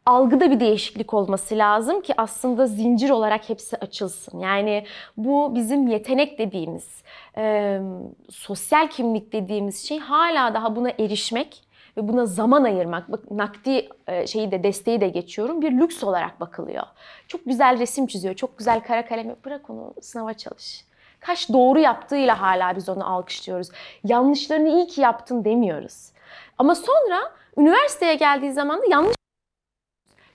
Algıda 0.06 0.50
bir 0.50 0.60
değişiklik 0.60 1.14
olması 1.14 1.58
lazım 1.58 2.00
ki 2.00 2.14
aslında 2.16 2.66
zincir 2.66 3.10
olarak 3.10 3.48
hepsi 3.48 3.76
açılsın. 3.76 4.38
Yani 4.40 4.86
bu 5.16 5.54
bizim 5.54 5.88
yetenek 5.88 6.38
dediğimiz, 6.38 7.02
e, 7.36 7.80
sosyal 8.30 8.88
kimlik 8.88 9.32
dediğimiz 9.32 9.88
şey 9.88 9.98
hala 9.98 10.54
daha 10.54 10.76
buna 10.76 10.90
erişmek 10.90 11.64
ve 11.96 12.08
buna 12.08 12.26
zaman 12.26 12.64
ayırmak, 12.64 13.12
bak 13.12 13.30
nakdi 13.30 13.88
e, 14.06 14.26
şeyi 14.26 14.50
de 14.50 14.62
desteği 14.62 15.00
de 15.00 15.08
geçiyorum 15.08 15.62
bir 15.62 15.72
lüks 15.72 16.04
olarak 16.04 16.40
bakılıyor. 16.40 16.84
Çok 17.28 17.44
güzel 17.44 17.78
resim 17.78 18.06
çiziyor, 18.06 18.34
çok 18.34 18.58
güzel 18.58 18.80
kara 18.80 19.06
kalem 19.06 19.36
bırak 19.44 19.70
onu 19.70 19.94
sınava 20.02 20.34
çalış. 20.34 20.89
Kaç 21.20 21.48
doğru 21.48 21.78
yaptığıyla 21.78 22.40
hala 22.40 22.76
biz 22.76 22.88
onu 22.88 23.14
alkışlıyoruz. 23.14 23.68
Yanlışlarını 24.04 24.68
iyi 24.68 24.86
ki 24.86 25.00
yaptın 25.00 25.44
demiyoruz. 25.44 26.12
Ama 26.58 26.74
sonra 26.74 27.32
üniversiteye 27.56 28.14
geldiği 28.14 28.52
zaman 28.52 28.82
da 28.82 28.84
yanlış 28.90 29.14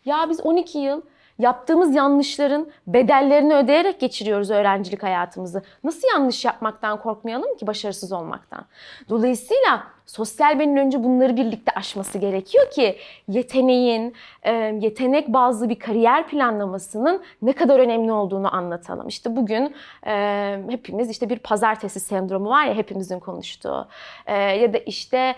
ya 0.06 0.30
biz 0.30 0.42
12 0.42 0.78
yıl 0.78 1.02
yaptığımız 1.40 1.96
yanlışların 1.96 2.68
bedellerini 2.88 3.56
ödeyerek 3.56 4.00
geçiriyoruz 4.00 4.52
öğrencilik 4.52 5.04
hayatımızı. 5.04 5.64
Nasıl 5.84 6.08
yanlış 6.08 6.46
yapmaktan 6.46 7.02
korkmayalım 7.02 7.58
ki 7.58 7.68
başarısız 7.68 8.12
olmaktan? 8.12 8.66
Dolayısıyla 9.10 9.95
sosyal 10.06 10.60
benin 10.60 10.78
önce 10.78 11.04
bunları 11.04 11.36
birlikte 11.38 11.72
aşması 11.76 12.18
gerekiyor 12.18 12.70
ki 12.72 12.96
yeteneğin, 13.28 14.14
e, 14.44 14.52
yetenek 14.82 15.28
bazlı 15.28 15.70
bir 15.70 15.80
kariyer 15.80 16.28
planlamasının 16.28 17.22
ne 17.42 17.54
kadar 17.54 17.80
önemli 17.80 18.12
olduğunu 18.12 18.56
anlatalım. 18.56 19.08
İşte 19.08 19.36
bugün 19.36 19.76
e, 20.08 20.58
hepimiz 20.70 21.10
işte 21.10 21.30
bir 21.30 21.40
pazartesi 21.40 22.00
sendromu 22.00 22.50
var 22.50 22.66
ya 22.66 22.74
hepimizin 22.76 23.20
konuştuğu. 23.20 23.88
E, 24.26 24.34
ya 24.38 24.74
da 24.74 24.78
işte 24.78 25.36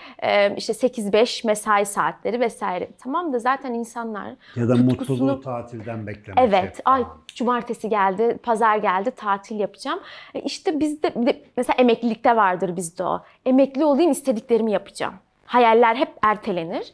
işte 0.57 0.73
8-5 0.73 1.47
mesai 1.47 1.85
saatleri 1.85 2.39
vesaire. 2.39 2.87
Tamam 3.03 3.33
da 3.33 3.39
zaten 3.39 3.73
insanlar 3.73 4.27
Ya 4.55 4.69
da 4.69 4.73
tutkusunu- 4.73 4.83
mutluluğu 5.23 5.41
tatilden 5.41 6.07
beklemek. 6.07 6.39
Evet, 6.43 6.63
hep 6.63 6.81
ay 6.85 7.03
cumartesi 7.35 7.89
geldi, 7.89 8.37
pazar 8.43 8.77
geldi, 8.77 9.11
tatil 9.11 9.59
yapacağım. 9.59 9.99
İşte 10.33 10.79
bizde 10.79 11.13
mesela 11.57 11.75
emeklilikte 11.79 12.35
vardır 12.35 12.75
bizde 12.75 13.03
o. 13.03 13.21
Emekli 13.45 13.85
olayım, 13.85 14.11
istediklerimi 14.57 14.71
yapacağım. 14.71 15.13
Hayaller 15.45 15.95
hep 15.95 16.09
ertelenir. 16.21 16.93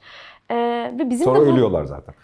E, 0.49 0.55
ve 0.99 1.09
bizim 1.09 1.25
Sonra 1.25 1.41
de 1.41 1.45
bu, 1.45 1.51
ölüyorlar 1.51 1.85
zaten. 1.85 2.15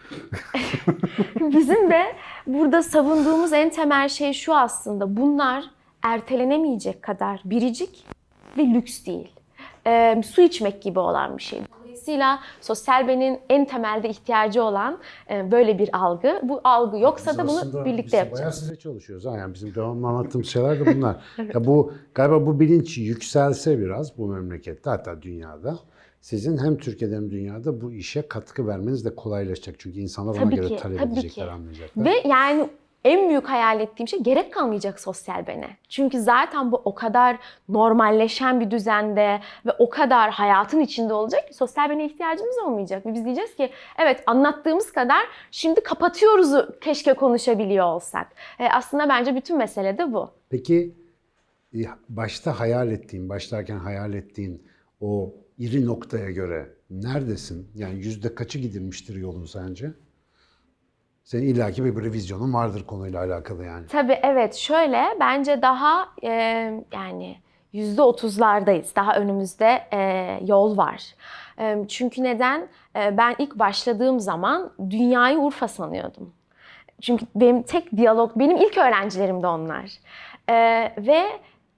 bizim 1.40 1.90
de 1.90 2.16
burada 2.48 2.84
savunduğumuz 2.84 3.54
en 3.54 3.70
temel 3.70 4.10
şey 4.10 4.34
şu 4.34 4.56
aslında. 4.56 5.18
Bunlar 5.18 5.64
ertelenemeyecek 6.04 7.02
kadar 7.02 7.42
biricik 7.46 8.06
ve 8.58 8.64
lüks 8.64 9.06
değil. 9.06 9.32
E, 9.88 10.22
su 10.24 10.42
içmek 10.42 10.82
gibi 10.82 11.00
olan 11.00 11.38
bir 11.38 11.44
şey. 11.44 11.60
Dolayısıyla 12.10 12.40
sosyal 12.62 13.08
benin 13.08 13.40
en 13.50 13.66
temelde 13.66 14.10
ihtiyacı 14.10 14.64
olan 14.64 14.98
e, 15.32 15.52
böyle 15.52 15.80
bir 15.80 15.90
algı. 15.94 16.40
Bu 16.44 16.62
algı 16.64 16.98
yoksa 16.98 17.32
Biz 17.32 17.38
da 17.38 17.48
bunu 17.48 17.86
birlikte 17.86 18.12
de 18.12 18.12
Bayağı 18.14 18.26
yapacağız. 18.26 18.56
size 18.60 18.76
çalışıyoruz. 18.76 19.26
Yani 19.26 19.54
bizim 19.54 19.76
devamlı 19.76 20.08
anlattığımız 20.08 20.48
şeyler 20.48 20.80
de 20.80 20.96
bunlar. 20.96 21.16
ya 21.54 21.66
bu 21.66 21.94
galiba 22.16 22.46
bu 22.46 22.60
bilinç 22.60 22.98
yükselse 22.98 23.80
biraz 23.80 24.18
bu 24.18 24.28
memlekette 24.28 24.90
hatta 24.90 25.22
dünyada. 25.22 25.80
Sizin 26.22 26.58
hem 26.58 26.78
Türkiye'de 26.78 27.16
hem 27.16 27.32
dünyada 27.32 27.82
bu 27.82 27.92
işe 27.94 28.22
katkı 28.22 28.68
vermeniz 28.68 29.06
de 29.06 29.16
kolaylaşacak. 29.16 29.76
Çünkü 29.80 30.00
insanlar 30.00 30.34
ona 30.34 30.40
Tabii 30.44 30.56
göre 30.56 30.68
ki, 30.68 30.78
talep 30.78 31.00
tabii 31.00 31.14
edecekler, 31.14 31.46
ki. 31.46 31.52
anlayacaklar. 31.52 32.06
Ve 32.06 32.14
yani 32.28 32.70
en 33.06 33.30
büyük 33.30 33.50
hayal 33.50 33.80
ettiğim 33.80 34.08
şey 34.08 34.20
gerek 34.20 34.54
kalmayacak 34.54 35.00
sosyal 35.00 35.48
bene. 35.48 35.68
Çünkü 35.90 36.20
zaten 36.20 36.72
bu 36.72 36.82
o 36.86 36.96
kadar 36.96 37.38
normalleşen 37.70 38.60
bir 38.60 38.72
düzende 38.72 39.40
ve 39.66 39.72
o 39.80 39.90
kadar 39.90 40.32
hayatın 40.32 40.80
içinde 40.80 41.14
olacak 41.14 41.48
ki 41.48 41.54
sosyal 41.54 41.90
bene 41.90 42.06
ihtiyacımız 42.06 42.58
olmayacak. 42.66 43.06
Ve 43.06 43.14
biz 43.14 43.26
diyeceğiz 43.26 43.56
ki 43.56 43.70
evet 44.00 44.24
anlattığımız 44.26 44.92
kadar 44.92 45.22
şimdi 45.52 45.84
kapatıyoruzu 45.84 46.80
keşke 46.82 47.14
konuşabiliyor 47.14 47.86
olsak. 47.86 48.28
E, 48.60 48.68
aslında 48.68 49.10
bence 49.10 49.36
bütün 49.36 49.58
mesele 49.58 49.98
de 49.98 50.14
bu. 50.14 50.32
Peki 50.50 50.96
e, 51.74 51.80
başta 52.10 52.60
hayal 52.60 52.92
ettiğin, 52.92 53.30
başlarken 53.30 53.78
hayal 53.78 54.14
ettiğin 54.14 54.64
o 55.02 55.34
iri 55.58 55.86
noktaya 55.86 56.32
göre 56.32 56.70
neredesin? 56.90 57.68
Yani 57.76 57.96
yüzde 57.96 58.36
kaçı 58.36 58.60
gidilmiştir 58.60 59.16
yolun 59.16 59.46
sence? 59.46 59.94
Senin 61.30 61.48
illaki 61.48 61.86
bir 61.86 61.96
böyle 61.96 62.14
vizyonun 62.14 62.54
vardır 62.54 62.86
konuyla 62.86 63.20
alakalı 63.20 63.66
yani. 63.66 63.88
Tabii 63.88 64.20
evet 64.24 64.56
şöyle 64.56 65.06
bence 65.20 65.62
daha 65.62 66.10
e, 66.24 66.32
yani 66.94 67.38
yüzde 67.74 68.02
otuzlardayız. 68.02 68.96
Daha 68.96 69.16
önümüzde 69.16 69.82
e, 69.94 70.00
yol 70.46 70.78
var. 70.78 71.04
E, 71.60 71.88
çünkü 71.88 72.24
neden? 72.24 72.68
E, 72.96 73.18
ben 73.18 73.36
ilk 73.38 73.60
başladığım 73.60 74.20
zaman 74.20 74.72
dünyayı 74.90 75.38
Urfa 75.38 75.68
sanıyordum. 75.68 76.34
Çünkü 77.02 77.26
benim 77.36 77.64
tek 77.64 77.98
diyalog, 77.98 78.32
benim 78.36 78.58
ilk 78.58 78.78
öğrencilerim 78.78 79.44
de 79.44 79.48
onlar. 79.48 79.92
E, 80.50 80.56
ve 80.98 81.24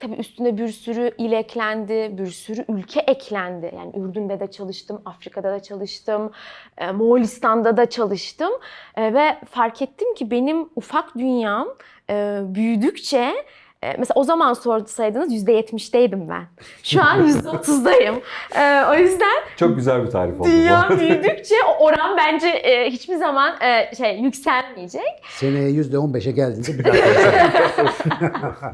tabii 0.02 0.16
üstüne 0.16 0.58
bir 0.58 0.68
sürü 0.68 1.12
il 1.18 1.32
eklendi, 1.32 2.18
bir 2.18 2.28
sürü 2.28 2.66
ülke 2.70 3.00
eklendi. 3.00 3.72
Yani 3.76 3.92
Ürdün'de 3.96 4.40
de 4.40 4.52
çalıştım, 4.52 5.02
Afrika'da 5.06 5.52
da 5.52 5.60
çalıştım, 5.60 6.32
e, 6.78 6.92
Moğolistan'da 6.92 7.78
da 7.78 7.90
çalıştım. 7.90 8.52
E, 8.96 9.14
ve 9.14 9.38
fark 9.50 9.82
ettim 9.82 10.14
ki 10.14 10.32
benim 10.32 10.70
ufak 10.76 11.16
dünyam 11.18 11.68
e, 12.10 12.40
büyüdükçe 12.44 13.34
Mesela 13.84 14.12
o 14.16 14.24
zaman 14.24 14.54
sorsaydınız 14.54 15.34
%70'teydim 15.34 16.30
ben. 16.30 16.44
Şu 16.84 17.02
an 17.02 17.28
%30'dayım. 17.28 18.16
E, 18.56 18.86
o 18.92 18.96
yüzden 18.96 19.42
Çok 19.58 19.76
güzel 19.76 20.04
bir 20.06 20.12
tarif 20.12 20.42
oldu 20.42 20.50
bu. 20.50 20.52
dünya 20.52 20.90
büyüdükçe 21.00 21.56
o 21.68 21.86
oran 21.86 22.18
bence 22.18 22.48
e, 22.48 22.90
hiçbir 22.92 23.16
zaman 23.16 23.62
e, 23.62 23.96
şey 23.96 24.20
yükselmeyecek. 24.20 25.24
Seneye 25.30 25.72
%15'e 25.72 26.32
geldiğinde 26.32 26.80
bir 26.80 26.84
daha 26.84 26.94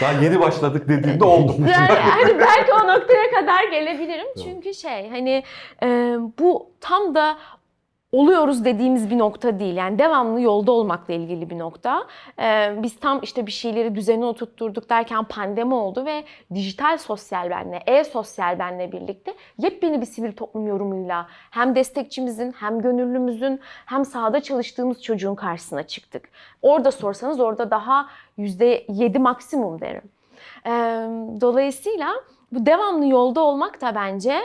Daha 0.00 0.12
yeni 0.22 0.40
başladık 0.40 0.88
dediğimde 0.88 1.24
oldu. 1.24 1.54
Yani 1.58 1.98
hani 2.00 2.38
belki 2.38 2.72
o 2.72 2.78
noktaya 2.88 3.30
kadar 3.40 3.64
gelebilirim. 3.70 4.26
Çünkü 4.44 4.74
şey 4.74 5.08
hani 5.10 5.42
e, 5.82 5.86
bu 6.38 6.70
tam 6.80 7.14
da 7.14 7.38
oluyoruz 8.12 8.64
dediğimiz 8.64 9.10
bir 9.10 9.18
nokta 9.18 9.58
değil. 9.58 9.76
Yani 9.76 9.98
devamlı 9.98 10.40
yolda 10.40 10.72
olmakla 10.72 11.14
ilgili 11.14 11.50
bir 11.50 11.58
nokta. 11.58 12.06
E, 12.38 12.74
biz 12.82 13.00
tam 13.00 13.20
işte 13.22 13.46
bir 13.46 13.52
şeyleri 13.52 13.94
düzene 13.94 14.24
oturtturduk 14.24 14.90
derken 14.90 15.24
pandemi 15.24 15.74
oldu 15.74 16.04
ve 16.04 16.24
dijital 16.54 16.98
sosyal 16.98 17.50
benle, 17.50 17.82
e-sosyal 17.86 18.58
benle 18.58 18.92
birlikte 18.92 19.34
yepyeni 19.58 20.00
bir 20.00 20.06
sivil 20.06 20.32
toplum 20.32 20.66
yorumuyla 20.66 21.26
hem 21.50 21.74
destekçimizin 21.74 22.52
hem 22.52 22.82
gönüllümüzün 22.82 23.60
hem 23.64 24.04
sahada 24.04 24.40
çalıştığımız 24.40 25.02
çocuğun 25.02 25.34
karşısına 25.34 25.82
çıktık. 25.82 26.28
Orada 26.62 26.90
sorsanız 26.90 27.40
orada 27.40 27.70
daha 27.70 28.06
%7 28.38 29.18
maksimum 29.18 29.80
derim. 29.80 30.02
Ee, 30.66 30.70
Dolayısıyla 31.40 32.14
bu 32.52 32.66
devamlı 32.66 33.06
yolda 33.08 33.40
olmak 33.40 33.80
da 33.80 33.94
bence 33.94 34.38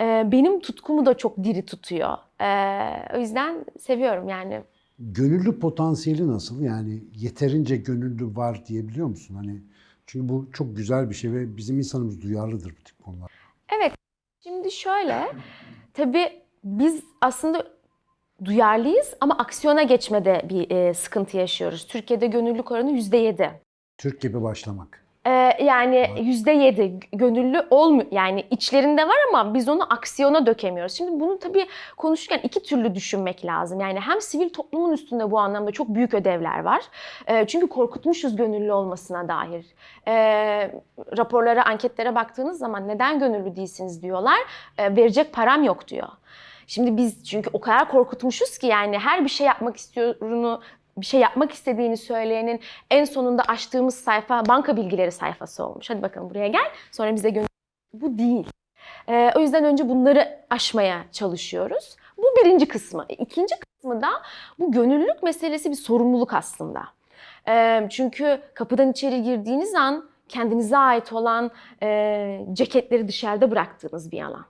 e, 0.00 0.28
benim 0.32 0.60
tutkumu 0.60 1.06
da 1.06 1.16
çok 1.16 1.44
diri 1.44 1.66
tutuyor. 1.66 2.18
Ee, 2.40 3.16
O 3.16 3.18
yüzden 3.20 3.64
seviyorum 3.78 4.28
yani. 4.28 4.60
Gönüllü 4.98 5.58
potansiyeli 5.58 6.28
nasıl? 6.28 6.62
Yani 6.62 7.04
yeterince 7.16 7.76
gönüllü 7.76 8.36
var 8.36 8.66
diyebiliyor 8.66 9.06
musun? 9.06 9.34
Hani 9.34 9.60
çünkü 10.06 10.28
bu 10.28 10.48
çok 10.52 10.76
güzel 10.76 11.10
bir 11.10 11.14
şey 11.14 11.32
ve 11.32 11.56
bizim 11.56 11.78
insanımız 11.78 12.22
duyarlıdır 12.22 12.70
bu 12.80 12.84
tip 12.84 13.04
konular. 13.04 13.30
Evet, 13.78 13.92
şimdi 14.42 14.70
şöyle, 14.70 15.32
tabii 15.94 16.42
biz 16.64 17.02
aslında 17.20 17.66
duyarlıyız 18.44 19.14
ama 19.20 19.38
aksiyona 19.38 19.82
geçmede 19.82 20.46
bir 20.48 20.70
e, 20.70 20.94
sıkıntı 20.94 21.36
yaşıyoruz. 21.36 21.86
Türkiye'de 21.86 22.26
gönüllülük 22.26 22.70
oranı 22.72 22.90
%7. 22.90 23.50
Türk 23.98 24.20
gibi 24.20 24.42
başlamak. 24.42 25.04
Ee, 25.26 25.64
yani 25.64 26.10
yüzde 26.20 26.50
yedi 26.50 27.00
gönüllü 27.12 27.66
olmuyor. 27.70 28.08
Yani 28.10 28.44
içlerinde 28.50 29.08
var 29.08 29.16
ama 29.28 29.54
biz 29.54 29.68
onu 29.68 29.92
aksiyona 29.92 30.46
dökemiyoruz. 30.46 30.92
Şimdi 30.92 31.20
bunu 31.20 31.38
tabii 31.38 31.66
konuşurken 31.96 32.40
iki 32.42 32.62
türlü 32.62 32.94
düşünmek 32.94 33.44
lazım. 33.44 33.80
Yani 33.80 34.00
hem 34.00 34.20
sivil 34.20 34.48
toplumun 34.48 34.92
üstünde 34.92 35.30
bu 35.30 35.38
anlamda 35.38 35.70
çok 35.70 35.88
büyük 35.88 36.14
ödevler 36.14 36.60
var. 36.60 36.80
Ee, 37.26 37.46
çünkü 37.46 37.66
korkutmuşuz 37.66 38.36
gönüllü 38.36 38.72
olmasına 38.72 39.28
dair. 39.28 39.66
Ee, 40.08 40.70
raporlara, 41.18 41.64
anketlere 41.66 42.14
baktığınız 42.14 42.58
zaman 42.58 42.88
neden 42.88 43.18
gönüllü 43.18 43.56
değilsiniz 43.56 44.02
diyorlar. 44.02 44.38
Ee, 44.78 44.96
verecek 44.96 45.32
param 45.32 45.64
yok 45.64 45.88
diyor. 45.88 46.08
Şimdi 46.66 46.96
biz 46.96 47.24
çünkü 47.24 47.50
o 47.52 47.60
kadar 47.60 47.88
korkutmuşuz 47.88 48.58
ki 48.58 48.66
yani 48.66 48.98
her 48.98 49.24
bir 49.24 49.28
şey 49.28 49.46
yapmak 49.46 49.76
istiyorunu 49.76 50.60
bir 51.00 51.06
şey 51.06 51.20
yapmak 51.20 51.52
istediğini 51.52 51.96
söyleyenin 51.96 52.60
en 52.90 53.04
sonunda 53.04 53.42
açtığımız 53.42 53.94
sayfa 53.94 54.46
banka 54.46 54.76
bilgileri 54.76 55.12
sayfası 55.12 55.66
olmuş. 55.66 55.90
Hadi 55.90 56.02
bakalım 56.02 56.30
buraya 56.30 56.48
gel. 56.48 56.70
Sonra 56.92 57.14
bize 57.14 57.30
gönül. 57.30 57.46
Bu 57.92 58.18
değil. 58.18 58.46
Ee, 59.08 59.32
o 59.36 59.40
yüzden 59.40 59.64
önce 59.64 59.88
bunları 59.88 60.38
aşmaya 60.50 61.04
çalışıyoruz. 61.12 61.96
Bu 62.18 62.22
birinci 62.22 62.68
kısmı. 62.68 63.06
E, 63.08 63.14
İkinci 63.14 63.54
kısmı 63.60 64.02
da 64.02 64.08
bu 64.58 64.72
gönüllülük 64.72 65.22
meselesi 65.22 65.70
bir 65.70 65.76
sorumluluk 65.76 66.34
aslında. 66.34 66.82
Ee, 67.48 67.86
çünkü 67.90 68.40
kapıdan 68.54 68.90
içeri 68.90 69.22
girdiğiniz 69.22 69.74
an 69.74 70.10
kendinize 70.28 70.76
ait 70.76 71.12
olan 71.12 71.50
e, 71.82 72.40
ceketleri 72.52 73.08
dışarıda 73.08 73.50
bıraktığınız 73.50 74.12
bir 74.12 74.22
alan. 74.22 74.44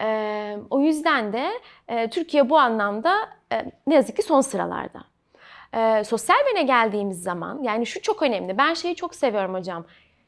Ee, 0.00 0.56
o 0.70 0.80
yüzden 0.80 1.32
de 1.32 1.50
e, 1.88 2.10
Türkiye 2.10 2.50
bu 2.50 2.58
anlamda 2.58 3.14
e, 3.52 3.72
ne 3.86 3.94
yazık 3.94 4.16
ki 4.16 4.22
son 4.22 4.40
sıralarda. 4.40 5.04
Ee, 5.74 6.04
sosyal 6.04 6.36
bene 6.50 6.62
geldiğimiz 6.62 7.22
zaman 7.22 7.62
yani 7.62 7.86
şu 7.86 8.02
çok 8.02 8.22
önemli. 8.22 8.58
Ben 8.58 8.74
şeyi 8.74 8.94
çok 8.94 9.14
seviyorum 9.14 9.54
hocam. 9.54 9.84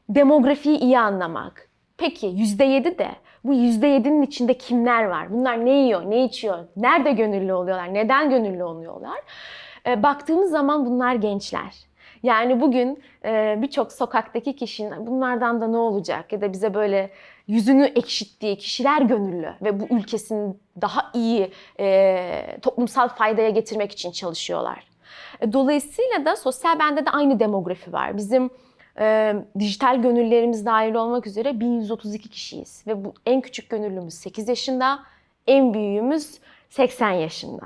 Demografiyi 0.09 0.79
iyi 0.79 0.99
anlamak. 0.99 1.69
Peki 1.97 2.27
%7 2.27 2.97
de 2.97 3.09
bu 3.43 3.53
%7'nin 3.53 4.21
içinde 4.21 4.53
kimler 4.53 5.03
var? 5.03 5.33
Bunlar 5.33 5.65
ne 5.65 5.71
yiyor, 5.71 6.09
ne 6.09 6.25
içiyor? 6.25 6.59
Nerede 6.77 7.11
gönüllü 7.11 7.53
oluyorlar? 7.53 7.93
Neden 7.93 8.29
gönüllü 8.29 8.63
oluyorlar? 8.63 9.19
Ee, 9.87 10.03
baktığımız 10.03 10.51
zaman 10.51 10.85
bunlar 10.85 11.15
gençler. 11.15 11.73
Yani 12.23 12.61
bugün 12.61 13.03
e, 13.25 13.57
birçok 13.61 13.91
sokaktaki 13.91 14.55
kişinin 14.55 15.07
bunlardan 15.07 15.61
da 15.61 15.67
ne 15.67 15.77
olacak 15.77 16.33
ya 16.33 16.41
da 16.41 16.53
bize 16.53 16.73
böyle 16.73 17.09
yüzünü 17.47 17.85
ekşittiği 17.85 18.57
kişiler 18.57 19.01
gönüllü 19.01 19.53
ve 19.61 19.79
bu 19.79 19.95
ülkesini 19.95 20.53
daha 20.81 21.11
iyi 21.13 21.51
e, 21.79 22.57
toplumsal 22.61 23.07
faydaya 23.07 23.49
getirmek 23.49 23.91
için 23.91 24.11
çalışıyorlar. 24.11 24.92
E, 25.43 25.53
Dolayısıyla 25.53 26.25
da 26.25 26.35
sosyal 26.35 26.79
bende 26.79 27.05
de 27.05 27.09
aynı 27.09 27.39
demografi 27.39 27.93
var. 27.93 28.17
Bizim 28.17 28.49
e, 28.99 29.35
dijital 29.59 30.01
gönüllerimiz 30.01 30.65
dahil 30.65 30.93
olmak 30.93 31.27
üzere 31.27 31.59
1132 31.59 32.29
kişiyiz. 32.29 32.83
Ve 32.87 33.05
bu 33.05 33.13
en 33.25 33.41
küçük 33.41 33.69
gönüllümüz 33.69 34.13
8 34.13 34.47
yaşında, 34.47 34.99
en 35.47 35.73
büyüğümüz 35.73 36.39
80 36.69 37.11
yaşında. 37.11 37.65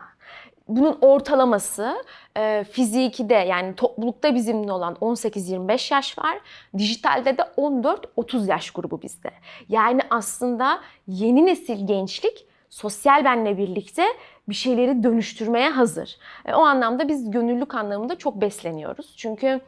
Bunun 0.68 0.98
ortalaması 1.02 2.04
e, 2.38 2.64
fiziki 2.72 3.30
de 3.30 3.34
yani 3.34 3.76
toplulukta 3.76 4.36
bizimle 4.36 4.72
olan 4.72 4.94
18-25 4.94 5.94
yaş 5.94 6.18
var. 6.18 6.38
Dijitalde 6.78 7.38
de 7.38 7.42
14-30 7.58 8.50
yaş 8.50 8.72
grubu 8.72 9.02
bizde. 9.02 9.32
Yani 9.70 10.02
aslında 10.10 10.80
yeni 11.08 11.46
nesil 11.46 11.88
gençlik 11.88 12.46
sosyal 12.78 13.26
benle 13.26 13.58
birlikte 13.58 14.06
bir 14.50 14.56
şeyleri 14.56 15.04
dönüştürmeye 15.04 15.70
hazır. 15.70 16.18
E, 16.46 16.54
o 16.54 16.62
anlamda 16.62 17.08
biz 17.08 17.32
gönüllülük 17.32 17.76
anlamında 17.76 18.18
çok 18.18 18.42
besleniyoruz. 18.42 19.14
Çünkü 19.18 19.60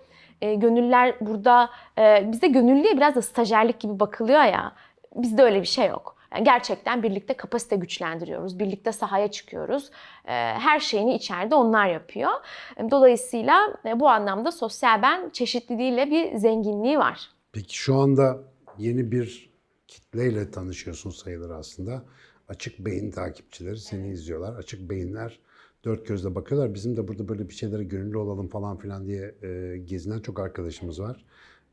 e, 0.41 0.56
gönüller 0.56 1.15
burada, 1.22 1.69
e, 1.98 2.32
bizde 2.32 2.48
gönüllüye 2.48 2.98
biraz 2.98 3.15
da 3.15 3.22
stajyerlik 3.22 3.80
gibi 3.80 4.00
bakılıyor 4.00 4.43
ya. 4.43 4.72
Bizde 5.15 5.43
öyle 5.43 5.62
bir 5.62 5.67
şey 5.67 5.88
yok. 5.88 6.15
Yani 6.34 6.43
gerçekten 6.43 7.04
birlikte 7.04 7.34
kapasite 7.34 7.76
güçlendiriyoruz. 7.76 8.60
Birlikte 8.60 8.91
sahaya 8.91 9.32
çıkıyoruz. 9.32 9.89
E, 10.26 10.32
her 10.34 10.80
şeyini 10.80 11.15
içeride 11.15 11.56
onlar 11.56 11.88
yapıyor. 11.88 12.32
E, 12.78 12.91
Dolayısıyla 12.91 13.74
e, 13.86 14.00
bu 14.00 14.10
anlamda 14.10 14.52
sosyal 14.52 15.02
ben 15.02 15.30
çeşitliliğiyle 15.30 16.12
bir 16.12 16.36
zenginliği 16.36 17.00
var. 17.00 17.30
Peki 17.52 17.78
şu 17.78 17.95
anda 17.95 18.38
yeni 18.78 19.12
bir 19.12 19.50
kitleyle 19.88 20.52
tanışıyorsun 20.52 21.10
sayılır 21.10 21.50
aslında. 21.50 22.04
Açık 22.49 22.79
beyin 22.79 23.12
takipçileri 23.12 23.77
seni 23.77 24.09
izliyorlar. 24.12 24.55
Açık 24.55 24.89
beyinler 24.89 25.39
dört 25.85 26.07
gözle 26.07 26.35
bakıyorlar. 26.35 26.73
Bizim 26.73 26.97
de 26.97 27.07
burada 27.07 27.27
böyle 27.27 27.49
bir 27.49 27.53
şeylere 27.53 27.83
gönüllü 27.83 28.17
olalım 28.17 28.47
falan 28.47 28.77
filan 28.77 29.07
diye 29.07 29.35
e, 29.43 29.77
gezinen 29.77 30.19
çok 30.19 30.39
arkadaşımız 30.39 31.01
var. 31.01 31.25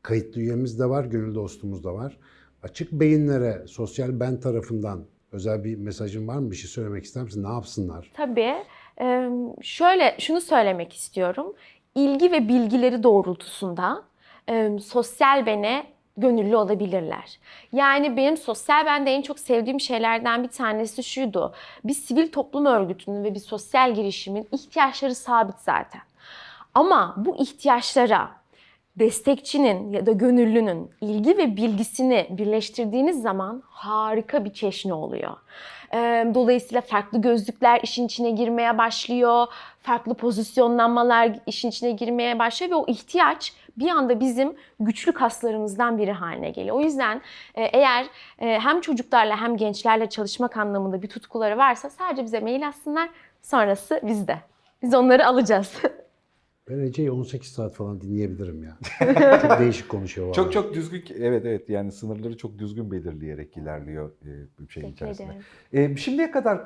Kayıtlı 0.02 0.40
üyemiz 0.40 0.78
de 0.80 0.88
var, 0.88 1.04
gönül 1.04 1.34
dostumuz 1.34 1.84
da 1.84 1.94
var. 1.94 2.18
Açık 2.62 2.92
beyinlere 2.92 3.62
sosyal 3.66 4.20
ben 4.20 4.40
tarafından 4.40 5.04
özel 5.32 5.64
bir 5.64 5.76
mesajın 5.76 6.28
var 6.28 6.38
mı? 6.38 6.50
Bir 6.50 6.56
şey 6.56 6.70
söylemek 6.70 7.04
ister 7.04 7.22
misin? 7.22 7.44
Ne 7.44 7.48
yapsınlar? 7.48 8.10
Tabii. 8.14 8.54
Ee, 9.00 9.30
Şöyle 9.62 10.16
şunu 10.18 10.40
söylemek 10.40 10.92
istiyorum. 10.92 11.54
İlgi 11.94 12.32
ve 12.32 12.48
bilgileri 12.48 13.02
doğrultusunda 13.02 14.04
e, 14.48 14.78
sosyal 14.82 15.46
bene 15.46 15.86
gönüllü 16.16 16.56
olabilirler. 16.56 17.38
Yani 17.72 18.16
benim 18.16 18.36
sosyal 18.36 18.86
bende 18.86 19.10
en 19.10 19.22
çok 19.22 19.38
sevdiğim 19.38 19.80
şeylerden 19.80 20.42
bir 20.42 20.48
tanesi 20.48 21.04
şuydu. 21.04 21.54
Bir 21.84 21.94
sivil 21.94 22.32
toplum 22.32 22.66
örgütünün 22.66 23.24
ve 23.24 23.34
bir 23.34 23.40
sosyal 23.40 23.94
girişimin 23.94 24.48
ihtiyaçları 24.52 25.14
sabit 25.14 25.58
zaten. 25.58 26.00
Ama 26.74 27.14
bu 27.16 27.36
ihtiyaçlara 27.36 28.30
destekçinin 28.96 29.92
ya 29.92 30.06
da 30.06 30.12
gönüllünün 30.12 30.90
ilgi 31.00 31.36
ve 31.36 31.56
bilgisini 31.56 32.26
birleştirdiğiniz 32.30 33.22
zaman 33.22 33.62
harika 33.66 34.44
bir 34.44 34.52
çeşni 34.52 34.94
oluyor. 34.94 35.36
Dolayısıyla 36.34 36.80
farklı 36.80 37.20
gözlükler 37.20 37.80
işin 37.82 38.06
içine 38.06 38.30
girmeye 38.30 38.78
başlıyor, 38.78 39.46
farklı 39.82 40.14
pozisyonlanmalar 40.14 41.32
işin 41.46 41.68
içine 41.68 41.90
girmeye 41.90 42.38
başlıyor 42.38 42.70
ve 42.70 42.74
o 42.74 42.84
ihtiyaç 42.86 43.52
bir 43.76 43.88
anda 43.88 44.20
bizim 44.20 44.54
güçlü 44.80 45.12
kaslarımızdan 45.12 45.98
biri 45.98 46.12
haline 46.12 46.50
geliyor. 46.50 46.76
O 46.76 46.80
yüzden 46.80 47.20
e, 47.54 47.62
eğer 47.62 48.06
e, 48.38 48.58
hem 48.58 48.80
çocuklarla 48.80 49.40
hem 49.40 49.56
gençlerle 49.56 50.08
çalışmak 50.08 50.56
anlamında 50.56 51.02
bir 51.02 51.08
tutkuları 51.08 51.58
varsa 51.58 51.90
sadece 51.90 52.24
bize 52.24 52.40
mail 52.40 52.68
atsınlar, 52.68 53.10
sonrası 53.42 54.00
bizde. 54.06 54.38
Biz 54.82 54.94
onları 54.94 55.26
alacağız. 55.26 55.82
Ben 56.70 56.78
Ece'yi 56.78 57.10
18 57.10 57.52
saat 57.52 57.74
falan 57.74 58.00
dinleyebilirim 58.00 58.62
ya. 58.64 58.78
çok 59.42 59.60
değişik 59.60 59.88
konuşuyor. 59.88 60.34
Çok 60.34 60.52
çok 60.52 60.74
düzgün, 60.74 61.04
evet 61.18 61.46
evet 61.46 61.68
yani 61.68 61.92
sınırları 61.92 62.36
çok 62.36 62.58
düzgün 62.58 62.90
belirleyerek 62.92 63.56
ilerliyor 63.56 64.10
e, 64.22 64.30
bir 64.60 64.66
Teşekkür 64.66 64.88
içerisinde. 64.88 65.32
ederim. 65.72 65.92
E, 65.92 65.96
şimdiye 65.96 66.30
kadar 66.30 66.60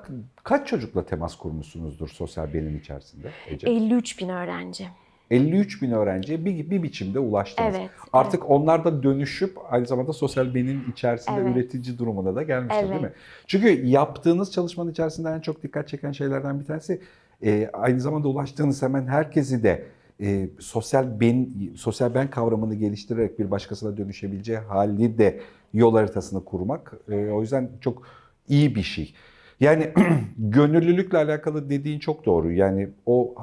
kaç 0.45 0.69
çocukla 0.69 1.07
temas 1.07 1.37
kurmuşsunuzdur 1.37 2.09
sosyal 2.09 2.55
benim 2.55 2.77
içerisinde 2.77 3.31
Ece? 3.49 3.71
53 3.71 4.21
bin 4.21 4.29
öğrenci. 4.29 4.89
53 5.31 5.83
bin 5.83 5.91
öğrenciye 5.91 6.45
bir, 6.45 6.71
bir 6.71 6.83
biçimde 6.83 7.19
ulaştınız. 7.19 7.75
Evet. 7.79 7.91
Artık 8.13 8.51
onlar 8.51 8.85
da 8.85 9.03
dönüşüp 9.03 9.59
aynı 9.71 9.87
zamanda 9.87 10.13
sosyal 10.13 10.55
benim 10.55 10.85
içerisinde 10.93 11.41
Evet. 11.41 11.57
üretici 11.57 11.99
durumuna 11.99 12.35
da 12.35 12.43
gelmişler 12.43 12.83
değil 12.83 12.93
Evet. 12.93 13.03
mi? 13.03 13.13
Çünkü 13.47 13.87
yaptığınız 13.87 14.53
çalışmanın 14.53 14.91
içerisinde 14.91 15.29
en 15.31 15.41
çok 15.41 15.63
dikkat 15.63 15.89
çeken 15.89 16.13
şeylerden 16.13 16.61
bir 16.61 16.65
tanesi 16.65 17.01
e, 17.43 17.71
aynı 17.73 18.01
zamanda 18.01 18.29
ulaştığınız 18.29 18.83
hemen 18.83 19.07
herkesi 19.07 19.63
de 19.63 19.87
e, 20.21 20.49
sosyal 20.59 21.21
ben 21.21 21.49
sosyal 21.77 22.15
ben 22.15 22.31
kavramını 22.31 22.75
geliştirerek 22.75 23.39
bir 23.39 23.51
başkasına 23.51 23.97
dönüşebileceği 23.97 24.59
hali 24.59 25.19
de 25.19 25.41
yol 25.75 25.95
haritasını 25.95 26.45
kurmak. 26.45 26.93
E, 27.11 27.31
o 27.31 27.41
yüzden 27.41 27.71
çok 27.81 28.03
iyi 28.49 28.75
bir 28.75 28.83
şey. 28.83 29.15
Yani 29.61 29.93
gönüllülükle 30.39 31.19
alakalı 31.19 31.71
dediğin 31.71 31.99
çok 31.99 32.27
doğru. 32.27 32.53
Yani 32.53 32.89
o 33.07 33.35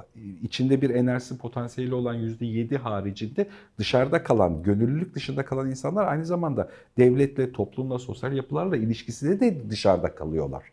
içinde 0.41 0.81
bir 0.81 0.89
enerjisi 0.89 1.37
potansiyeli 1.37 1.93
olan 1.93 2.15
%7 2.15 2.77
haricinde 2.77 3.47
dışarıda 3.79 4.23
kalan, 4.23 4.63
gönüllülük 4.63 5.15
dışında 5.15 5.45
kalan 5.45 5.69
insanlar 5.69 6.07
aynı 6.07 6.25
zamanda 6.25 6.69
devletle, 6.97 7.51
toplumla, 7.51 7.99
sosyal 7.99 8.33
yapılarla 8.33 8.77
ilişkisinde 8.77 9.39
de 9.39 9.69
dışarıda 9.69 10.15
kalıyorlar. 10.15 10.63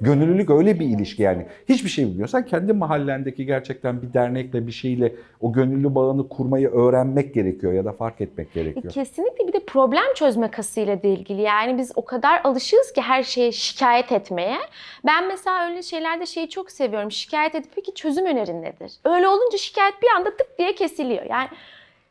Gönüllülük 0.00 0.50
öyle 0.50 0.80
bir 0.80 0.86
ilişki 0.86 1.22
yani. 1.22 1.46
Hiçbir 1.68 1.88
şey 1.88 2.06
bilmiyorsan 2.06 2.46
kendi 2.46 2.72
mahallendeki 2.72 3.46
gerçekten 3.46 4.02
bir 4.02 4.12
dernekle 4.12 4.66
bir 4.66 4.72
şeyle 4.72 5.12
o 5.40 5.52
gönüllü 5.52 5.94
bağını 5.94 6.28
kurmayı 6.28 6.68
öğrenmek 6.68 7.34
gerekiyor 7.34 7.72
ya 7.72 7.84
da 7.84 7.92
fark 7.92 8.20
etmek 8.20 8.48
E, 8.56 8.60
gerekiyor. 8.62 8.92
Kesinlikle 8.94 9.48
bir 9.48 9.52
de 9.52 9.60
problem 9.66 10.14
çözme 10.14 10.50
kasıyla 10.50 11.02
da 11.02 11.06
ilgili. 11.08 11.42
Yani 11.42 11.78
biz 11.78 11.92
o 11.94 12.04
kadar 12.04 12.40
alışığız 12.44 12.92
ki 12.92 13.00
her 13.02 13.22
şeye 13.22 13.52
şikayet 13.52 14.12
etmeye. 14.12 14.58
Ben 15.06 15.28
mesela 15.28 15.68
öyle 15.70 15.82
şeylerde 15.82 16.26
şeyi 16.26 16.48
çok 16.48 16.70
seviyorum. 16.70 17.10
Şikayet 17.12 17.54
edip 17.54 17.70
peki 17.74 17.94
çözüm 17.94 18.26
önerin 18.26 18.62
nedir? 18.62 18.92
Öyle 19.04 19.28
olunca 19.28 19.58
şikayet 19.58 19.94
bir 20.02 20.08
anda 20.16 20.30
tık 20.36 20.58
diye 20.58 20.74
kesiliyor. 20.74 21.22
Yani 21.30 21.48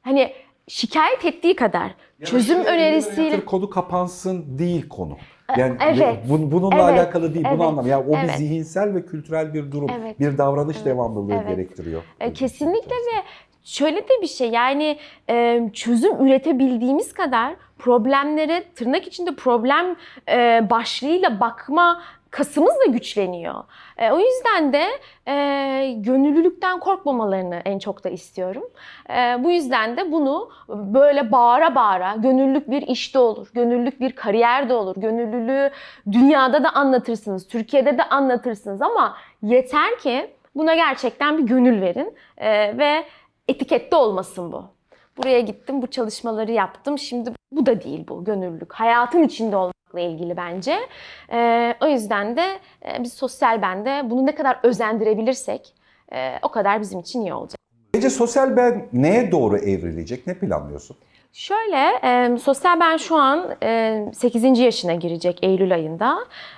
hani 0.01 0.33
şikayet 0.67 1.25
ettiği 1.25 1.55
kadar 1.55 1.91
çözüm 2.23 2.59
önerisiyle 2.59 3.45
konu 3.45 3.69
kapansın 3.69 4.59
değil 4.59 4.89
konu. 4.89 5.17
Yani 5.57 5.77
evet, 5.81 6.17
bun- 6.29 6.51
bununla 6.51 6.89
evet, 6.89 6.99
alakalı 6.99 7.33
değil, 7.33 7.45
bunu 7.45 7.53
evet, 7.53 7.71
anlam. 7.71 7.87
Yani 7.87 8.05
o 8.09 8.17
evet. 8.17 8.29
bir 8.29 8.33
zihinsel 8.33 8.95
ve 8.95 9.05
kültürel 9.05 9.53
bir 9.53 9.71
durum, 9.71 9.89
Evet, 10.01 10.19
bir 10.19 10.37
davranış 10.37 10.75
evet, 10.75 10.85
devamlılığı 10.85 11.33
evet. 11.33 11.47
gerektiriyor. 11.47 12.03
E, 12.19 12.33
kesinlikle 12.33 12.95
ve 12.95 13.23
şöyle 13.63 13.97
de 13.97 14.21
bir 14.21 14.27
şey 14.27 14.49
yani 14.49 14.97
çözüm 15.73 16.25
üretebildiğimiz 16.25 17.13
kadar 17.13 17.55
problemlere 17.79 18.63
tırnak 18.75 19.07
içinde 19.07 19.35
problem 19.35 19.95
başlığıyla 20.69 21.39
bakma 21.39 22.01
kasımız 22.33 22.73
da 22.79 22.91
güçleniyor. 22.91 23.63
E, 23.97 24.11
o 24.11 24.19
yüzden 24.19 24.73
de 24.73 24.87
e, 25.27 25.93
gönüllülükten 25.97 26.79
korkmamalarını 26.79 27.61
en 27.65 27.79
çok 27.79 28.03
da 28.03 28.09
istiyorum. 28.09 28.63
E, 29.09 29.43
bu 29.43 29.51
yüzden 29.51 29.97
de 29.97 30.11
bunu 30.11 30.49
böyle 30.69 31.31
bağıra 31.31 31.75
bağıra 31.75 32.15
gönüllülük 32.15 32.69
bir 32.69 32.81
işte 32.81 33.19
olur, 33.19 33.47
gönüllülük 33.53 33.99
bir 33.99 34.11
kariyerde 34.11 34.73
olur, 34.73 34.95
gönüllülüğü 34.97 35.71
dünyada 36.11 36.63
da 36.63 36.69
anlatırsınız, 36.69 37.47
Türkiye'de 37.47 37.97
de 37.97 38.03
anlatırsınız 38.03 38.81
ama 38.81 39.17
yeter 39.41 39.99
ki 39.99 40.33
buna 40.55 40.75
gerçekten 40.75 41.37
bir 41.37 41.43
gönül 41.43 41.81
verin 41.81 42.15
e, 42.37 42.77
ve 42.77 43.05
etikette 43.47 43.95
olmasın 43.95 44.51
bu. 44.51 44.65
Buraya 45.17 45.39
gittim, 45.39 45.81
bu 45.81 45.87
çalışmaları 45.87 46.51
yaptım. 46.51 46.99
Şimdi 46.99 47.31
bu 47.55 47.65
da 47.65 47.83
değil 47.83 48.05
bu 48.07 48.23
gönüllülük. 48.23 48.73
Hayatın 48.73 49.23
içinde 49.23 49.55
olmakla 49.55 49.99
ilgili 49.99 50.37
bence. 50.37 50.79
E, 51.31 51.73
o 51.81 51.87
yüzden 51.87 52.37
de 52.37 52.45
e, 52.85 53.03
biz 53.03 53.13
sosyal 53.13 53.61
bende 53.61 54.01
bunu 54.09 54.25
ne 54.25 54.35
kadar 54.35 54.59
özendirebilirsek 54.63 55.73
e, 56.13 56.39
o 56.41 56.49
kadar 56.49 56.81
bizim 56.81 56.99
için 56.99 57.21
iyi 57.21 57.33
olacak. 57.33 57.59
Ece 57.93 58.09
sosyal 58.09 58.57
ben 58.57 58.87
neye 58.93 59.31
doğru 59.31 59.57
evrilecek? 59.57 60.27
Ne 60.27 60.33
planlıyorsun? 60.33 60.97
Şöyle, 61.33 61.99
e, 62.03 62.37
sosyal 62.37 62.79
ben 62.79 62.97
şu 62.97 63.15
an 63.15 63.55
e, 63.63 64.05
8. 64.13 64.59
yaşına 64.59 64.93
girecek 64.93 65.39
Eylül 65.41 65.73
ayında 65.73 66.17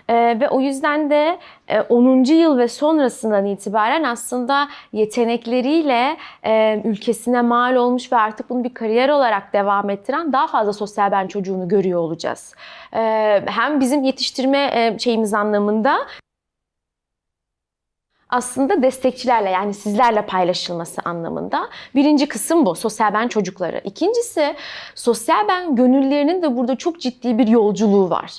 E, 0.10 0.40
ve 0.40 0.50
o 0.50 0.60
yüzden 0.60 1.10
de 1.10 1.40
e, 1.68 1.82
10. 1.82 2.24
yıl 2.24 2.58
ve 2.58 2.68
sonrasından 2.68 3.46
itibaren 3.46 4.04
aslında 4.04 4.68
yetenekleriyle 4.94 6.18
e, 6.46 6.82
ülkesine 6.84 7.42
mal 7.42 7.76
olmuş 7.76 8.12
ve 8.12 8.18
artık 8.18 8.50
bunu 8.50 8.64
bir 8.64 8.74
kariyer 8.74 9.10
olarak 9.10 9.54
devam 9.54 9.90
ettiren 9.90 10.34
daha 10.34 10.48
fazla 10.48 10.74
sosyal 10.74 11.12
ben 11.12 11.28
çocuğunu 11.28 11.68
görüyor 11.68 12.00
olacağız. 12.00 12.56
E, 12.94 13.00
hem 13.46 13.80
bizim 13.80 14.04
yetiştirme 14.04 14.70
e, 14.74 15.00
şeyimiz 15.00 15.34
anlamında 15.34 15.98
aslında 18.30 18.82
destekçilerle 18.82 19.50
yani 19.50 19.74
sizlerle 19.74 20.22
paylaşılması 20.22 21.02
anlamında. 21.06 21.70
Birinci 21.96 22.28
kısım 22.28 22.66
bu 22.66 22.76
sosyal 22.76 23.14
ben 23.14 23.28
çocukları. 23.28 23.82
İkincisi 23.84 24.56
sosyal 24.96 25.48
ben 25.48 25.76
gönüllerinin 25.76 26.42
de 26.42 26.58
burada 26.58 26.76
çok 26.76 27.00
ciddi 27.00 27.38
bir 27.38 27.48
yolculuğu 27.48 28.10
var. 28.10 28.32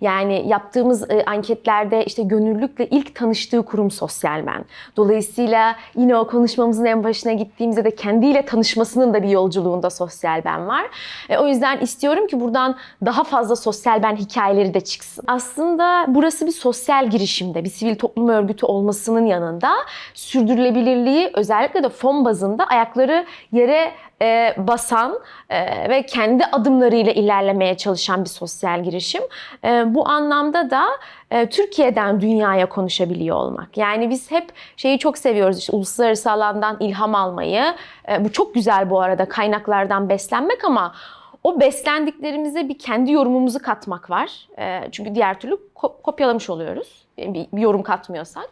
Yani 0.00 0.44
yaptığımız 0.46 1.10
e, 1.10 1.24
anketlerde 1.24 2.04
işte 2.04 2.22
gönüllülükle 2.22 2.86
ilk 2.86 3.14
tanıştığı 3.14 3.62
kurum 3.62 3.90
sosyal 3.90 4.46
ben. 4.46 4.64
Dolayısıyla 4.96 5.76
yine 5.96 6.16
o 6.16 6.26
konuşmamızın 6.26 6.84
en 6.84 7.04
başına 7.04 7.32
gittiğimizde 7.32 7.84
de 7.84 7.94
kendiyle 7.94 8.44
tanışmasının 8.44 9.14
da 9.14 9.22
bir 9.22 9.28
yolculuğunda 9.28 9.90
sosyal 9.90 10.44
ben 10.44 10.68
var. 10.68 10.86
E, 11.28 11.38
o 11.38 11.46
yüzden 11.46 11.78
istiyorum 11.78 12.26
ki 12.26 12.40
buradan 12.40 12.76
daha 13.04 13.24
fazla 13.24 13.56
sosyal 13.56 14.02
ben 14.02 14.16
hikayeleri 14.16 14.74
de 14.74 14.80
çıksın. 14.80 15.24
Aslında 15.26 16.04
burası 16.08 16.46
bir 16.46 16.52
sosyal 16.52 17.10
girişimde, 17.10 17.64
bir 17.64 17.70
sivil 17.70 17.96
toplum 17.96 18.28
örgütü 18.28 18.66
olmasının 18.66 19.31
yanında 19.32 19.70
sürdürülebilirliği 20.14 21.30
özellikle 21.34 21.82
de 21.82 21.88
fon 21.88 22.24
bazında 22.24 22.64
ayakları 22.64 23.26
yere 23.52 23.92
e, 24.22 24.54
basan 24.56 25.18
e, 25.50 25.88
ve 25.88 26.06
kendi 26.06 26.44
adımlarıyla 26.44 27.12
ilerlemeye 27.12 27.76
çalışan 27.76 28.24
bir 28.24 28.28
sosyal 28.28 28.84
girişim. 28.84 29.22
E, 29.64 29.94
bu 29.94 30.08
anlamda 30.08 30.70
da 30.70 30.84
e, 31.30 31.48
Türkiye'den 31.48 32.20
dünyaya 32.20 32.68
konuşabiliyor 32.68 33.36
olmak. 33.36 33.76
Yani 33.76 34.10
biz 34.10 34.30
hep 34.30 34.52
şeyi 34.76 34.98
çok 34.98 35.18
seviyoruz 35.18 35.58
işte 35.58 35.76
uluslararası 35.76 36.30
alandan 36.30 36.76
ilham 36.80 37.14
almayı. 37.14 37.64
E, 38.08 38.24
bu 38.24 38.32
çok 38.32 38.54
güzel 38.54 38.90
bu 38.90 39.00
arada 39.00 39.28
kaynaklardan 39.28 40.08
beslenmek 40.08 40.64
ama 40.64 40.94
o 41.44 41.60
beslendiklerimize 41.60 42.68
bir 42.68 42.78
kendi 42.78 43.12
yorumumuzu 43.12 43.62
katmak 43.62 44.10
var. 44.10 44.48
E, 44.58 44.88
çünkü 44.92 45.14
diğer 45.14 45.40
türlü 45.40 45.58
ko- 45.74 46.02
kopyalamış 46.02 46.50
oluyoruz. 46.50 47.02
Bir, 47.18 47.46
bir 47.52 47.62
yorum 47.62 47.82
katmıyorsak 47.82 48.48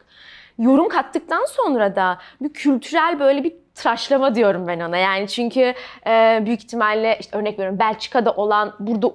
yorum 0.61 0.89
kattıktan 0.89 1.45
sonra 1.45 1.97
da 1.97 2.19
bir 2.41 2.53
kültürel 2.53 3.21
böyle 3.21 3.45
bir 3.45 3.55
tıraşlama 3.75 4.35
diyorum 4.35 4.67
ben 4.67 4.81
ona. 4.81 4.97
Yani 4.97 5.29
çünkü 5.29 5.75
e, 6.07 6.43
büyük 6.47 6.65
ihtimalle 6.65 7.17
işte 7.21 7.39
örnek 7.39 7.59
veriyorum 7.59 7.79
Belçika'da 7.79 8.33
olan 8.33 8.75
burada 8.81 9.13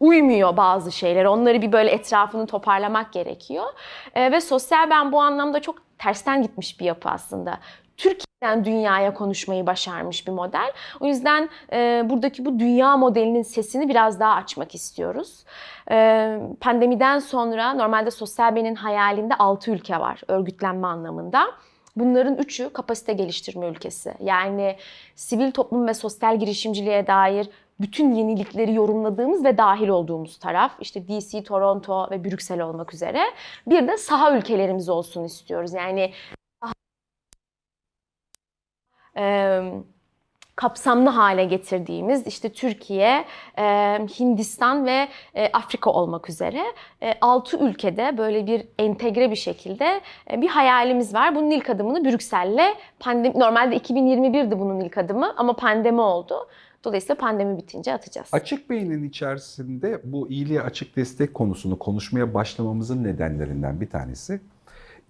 uymuyor 0.00 0.56
bazı 0.56 0.92
şeyler. 0.92 1.24
Onları 1.24 1.62
bir 1.62 1.72
böyle 1.72 1.90
etrafını 1.90 2.46
toparlamak 2.46 3.12
gerekiyor. 3.12 3.64
E, 4.14 4.32
ve 4.32 4.40
sosyal 4.40 4.90
ben 4.90 5.12
bu 5.12 5.20
anlamda 5.20 5.60
çok 5.60 5.76
tersten 5.98 6.42
gitmiş 6.42 6.80
bir 6.80 6.84
yapı 6.84 7.08
aslında. 7.08 7.58
Türkiye'den 8.00 8.64
dünyaya 8.64 9.14
konuşmayı 9.14 9.66
başarmış 9.66 10.26
bir 10.26 10.32
model. 10.32 10.72
O 11.00 11.06
yüzden 11.06 11.48
e, 11.72 12.02
buradaki 12.10 12.44
bu 12.44 12.58
dünya 12.58 12.96
modelinin 12.96 13.42
sesini 13.42 13.88
biraz 13.88 14.20
daha 14.20 14.34
açmak 14.34 14.74
istiyoruz. 14.74 15.44
E, 15.90 16.38
pandemiden 16.60 17.18
sonra 17.18 17.74
normalde 17.74 18.10
sosyal 18.10 18.56
benin 18.56 18.74
hayalinde 18.74 19.34
6 19.34 19.70
ülke 19.70 20.00
var 20.00 20.20
örgütlenme 20.28 20.86
anlamında. 20.86 21.46
Bunların 21.96 22.36
üçü 22.36 22.72
kapasite 22.72 23.12
geliştirme 23.12 23.66
ülkesi. 23.66 24.14
Yani 24.20 24.76
sivil 25.14 25.52
toplum 25.52 25.86
ve 25.86 25.94
sosyal 25.94 26.38
girişimciliğe 26.38 27.06
dair 27.06 27.48
bütün 27.80 28.12
yenilikleri 28.12 28.74
yorumladığımız 28.74 29.44
ve 29.44 29.58
dahil 29.58 29.88
olduğumuz 29.88 30.38
taraf 30.38 30.72
işte 30.80 31.08
DC, 31.08 31.42
Toronto 31.42 32.08
ve 32.10 32.24
Brüksel 32.24 32.60
olmak 32.60 32.94
üzere. 32.94 33.22
Bir 33.66 33.88
de 33.88 33.96
saha 33.96 34.36
ülkelerimiz 34.36 34.88
olsun 34.88 35.24
istiyoruz. 35.24 35.74
Yani 35.74 36.12
e, 39.16 39.60
kapsamlı 40.60 41.10
hale 41.10 41.44
getirdiğimiz 41.44 42.26
işte 42.26 42.52
Türkiye, 42.52 43.24
e, 43.58 43.62
Hindistan 44.20 44.86
ve 44.86 45.08
e, 45.34 45.48
Afrika 45.52 45.90
olmak 45.90 46.30
üzere 46.30 46.62
6 47.20 47.58
ülkede 47.58 48.18
böyle 48.18 48.46
bir 48.46 48.62
entegre 48.78 49.30
bir 49.30 49.36
şekilde 49.36 50.00
e, 50.30 50.40
bir 50.40 50.48
hayalimiz 50.48 51.14
var. 51.14 51.34
Bunun 51.34 51.50
ilk 51.50 51.70
adımını 51.70 52.04
Brüksel'le 52.04 52.74
pandemi 52.98 53.38
normalde 53.38 53.76
2021'di 53.76 54.58
bunun 54.58 54.80
ilk 54.80 54.98
adımı 54.98 55.34
ama 55.36 55.56
pandemi 55.56 56.00
oldu. 56.00 56.34
Dolayısıyla 56.84 57.14
pandemi 57.14 57.58
bitince 57.58 57.92
atacağız. 57.92 58.28
Açık 58.32 58.70
beynin 58.70 59.08
içerisinde 59.08 60.00
bu 60.04 60.28
iyiliğe 60.28 60.62
açık 60.62 60.96
destek 60.96 61.34
konusunu 61.34 61.78
konuşmaya 61.78 62.34
başlamamızın 62.34 63.04
nedenlerinden 63.04 63.80
bir 63.80 63.90
tanesi 63.90 64.40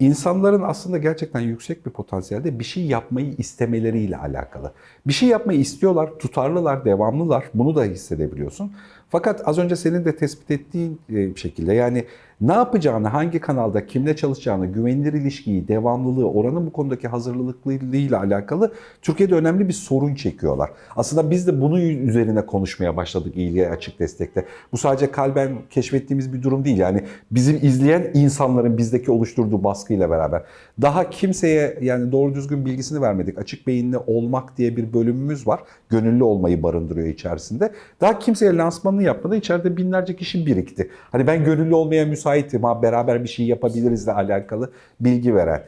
insanların 0.01 0.63
aslında 0.63 0.99
gerçekten 0.99 1.41
yüksek 1.41 1.87
bir 1.87 1.91
potansiyelde 1.91 2.59
bir 2.59 2.65
şey 2.65 2.87
yapmayı 2.87 3.35
istemeleriyle 3.39 4.17
alakalı. 4.17 4.73
Bir 5.07 5.13
şey 5.13 5.29
yapmayı 5.29 5.61
istiyorlar, 5.61 6.11
tutarlılar, 6.19 6.85
devamlılar. 6.85 7.45
Bunu 7.55 7.77
da 7.77 7.85
hissedebiliyorsun. 7.85 8.73
Fakat 9.11 9.49
az 9.49 9.59
önce 9.59 9.77
senin 9.77 10.05
de 10.05 10.17
tespit 10.17 10.51
ettiğin 10.51 11.01
e, 11.09 11.37
şekilde 11.37 11.75
yani 11.75 12.05
ne 12.41 12.53
yapacağını, 12.53 13.09
hangi 13.09 13.41
kanalda, 13.41 13.87
kimle 13.87 14.17
çalışacağını, 14.17 14.67
güvenilir 14.67 15.13
ilişkiyi, 15.13 15.69
devamlılığı, 15.69 16.31
oranın 16.31 16.67
bu 16.67 16.73
konudaki 16.73 17.09
hazırlıklılığıyla 17.09 18.21
alakalı 18.21 18.73
Türkiye'de 19.03 19.35
önemli 19.35 19.69
bir 19.69 19.73
sorun 19.73 20.15
çekiyorlar. 20.15 20.71
Aslında 20.97 21.31
biz 21.31 21.47
de 21.47 21.61
bunun 21.61 21.81
üzerine 21.81 22.47
konuşmaya 22.47 22.97
başladık 22.97 23.37
iyiliğe 23.37 23.71
açık 23.71 23.99
destekte. 24.01 24.45
Bu 24.73 24.77
sadece 24.77 25.11
kalben 25.11 25.53
keşfettiğimiz 25.71 26.33
bir 26.33 26.43
durum 26.43 26.65
değil. 26.65 26.79
Yani 26.79 27.05
bizim 27.31 27.59
izleyen 27.63 28.11
insanların 28.15 28.79
bizdeki 28.79 29.11
oluşturduğu 29.11 29.65
baskıyla 29.65 30.11
beraber. 30.11 30.43
Daha 30.83 31.11
kimseye 31.11 31.79
yani 31.81 32.13
doğru 32.13 32.35
düzgün 32.35 32.67
bilgisini 32.67 33.01
vermedik. 33.01 33.39
Açık 33.39 33.67
beyinli 33.67 33.99
olmak 33.99 34.57
diye 34.57 34.77
bir 34.77 34.93
bölümümüz 34.93 35.47
var. 35.47 35.61
Gönüllü 35.89 36.25
olmayı 36.25 36.63
barındırıyor 36.63 37.09
içerisinde. 37.09 37.73
Daha 38.01 38.19
kimseye 38.19 38.57
lansmanını 38.57 39.00
yapmadan 39.03 39.39
içeride 39.39 39.77
binlerce 39.77 40.17
kişi 40.17 40.47
birikti. 40.47 40.91
Hani 41.13 41.27
ben 41.27 41.45
gönüllü 41.45 41.75
olmaya 41.75 42.07
müsaitim 42.07 42.65
ha 42.65 42.83
beraber 42.83 43.23
bir 43.23 43.29
şey 43.29 43.47
yapabilirizle 43.47 44.13
alakalı 44.13 44.73
bilgi 45.01 45.35
veren. 45.35 45.65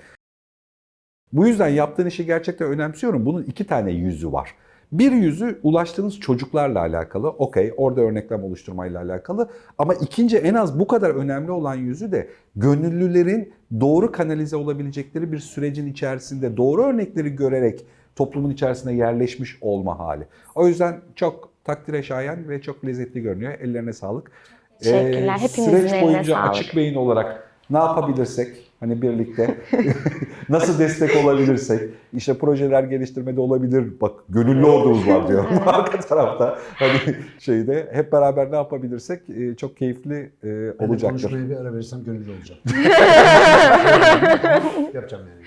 Bu 1.32 1.46
yüzden 1.46 1.68
yaptığın 1.68 2.06
işi 2.06 2.26
gerçekten 2.26 2.68
önemsiyorum. 2.68 3.26
Bunun 3.26 3.42
iki 3.42 3.66
tane 3.66 3.92
yüzü 3.92 4.32
var. 4.32 4.54
Bir 4.92 5.12
yüzü 5.12 5.60
ulaştığınız 5.62 6.20
çocuklarla 6.20 6.80
alakalı. 6.80 7.28
Okey 7.28 7.72
orada 7.76 8.00
örneklem 8.00 8.44
oluşturmayla 8.44 9.02
alakalı. 9.02 9.48
Ama 9.78 9.94
ikinci 9.94 10.38
en 10.38 10.54
az 10.54 10.78
bu 10.78 10.86
kadar 10.86 11.10
önemli 11.10 11.50
olan 11.50 11.74
yüzü 11.74 12.12
de 12.12 12.28
gönüllülerin 12.56 13.52
doğru 13.80 14.12
kanalize 14.12 14.56
olabilecekleri 14.56 15.32
bir 15.32 15.38
sürecin 15.38 15.86
içerisinde 15.86 16.56
doğru 16.56 16.82
örnekleri 16.82 17.36
görerek 17.36 17.86
toplumun 18.16 18.50
içerisine 18.50 18.94
yerleşmiş 18.94 19.58
olma 19.60 19.98
hali. 19.98 20.24
O 20.54 20.68
yüzden 20.68 21.00
çok 21.16 21.51
takdire 21.64 22.02
şayan 22.02 22.48
ve 22.48 22.62
çok 22.62 22.84
lezzetli 22.86 23.22
görünüyor. 23.22 23.52
Ellerine 23.60 23.92
sağlık. 23.92 24.30
Teşekkürler. 24.78 25.34
Ee, 25.36 25.42
Hepinizin 25.42 25.78
Süreç 25.88 26.02
boyunca 26.02 26.34
sağlık. 26.34 26.50
açık 26.50 26.76
beyin 26.76 26.94
olarak 26.94 27.48
ne 27.70 27.78
yapabilirsek 27.78 28.48
hani 28.80 29.02
birlikte 29.02 29.54
nasıl 30.48 30.78
destek 30.78 31.24
olabilirsek 31.24 31.90
işte 32.12 32.38
projeler 32.38 32.82
geliştirmede 32.82 33.40
olabilir 33.40 34.00
bak 34.00 34.12
gönüllü 34.28 34.66
ordumuz 34.66 35.08
var 35.08 35.28
diyor 35.28 35.44
arka 35.66 36.00
tarafta 36.00 36.58
hani 36.74 36.98
şeyde 37.38 37.88
hep 37.92 38.12
beraber 38.12 38.50
ne 38.52 38.56
yapabilirsek 38.56 39.30
e, 39.30 39.56
çok 39.56 39.76
keyifli 39.76 40.14
e, 40.16 40.28
Ben 40.44 40.78
de 40.88 40.90
olacaktır. 40.92 41.08
konuşmaya 41.22 41.48
bir 41.50 41.56
ara 41.56 41.74
verirsem 41.74 42.04
gönüllü 42.04 42.30
olacağım. 42.30 42.60
Yapacağım 44.94 45.24
yani. 45.28 45.42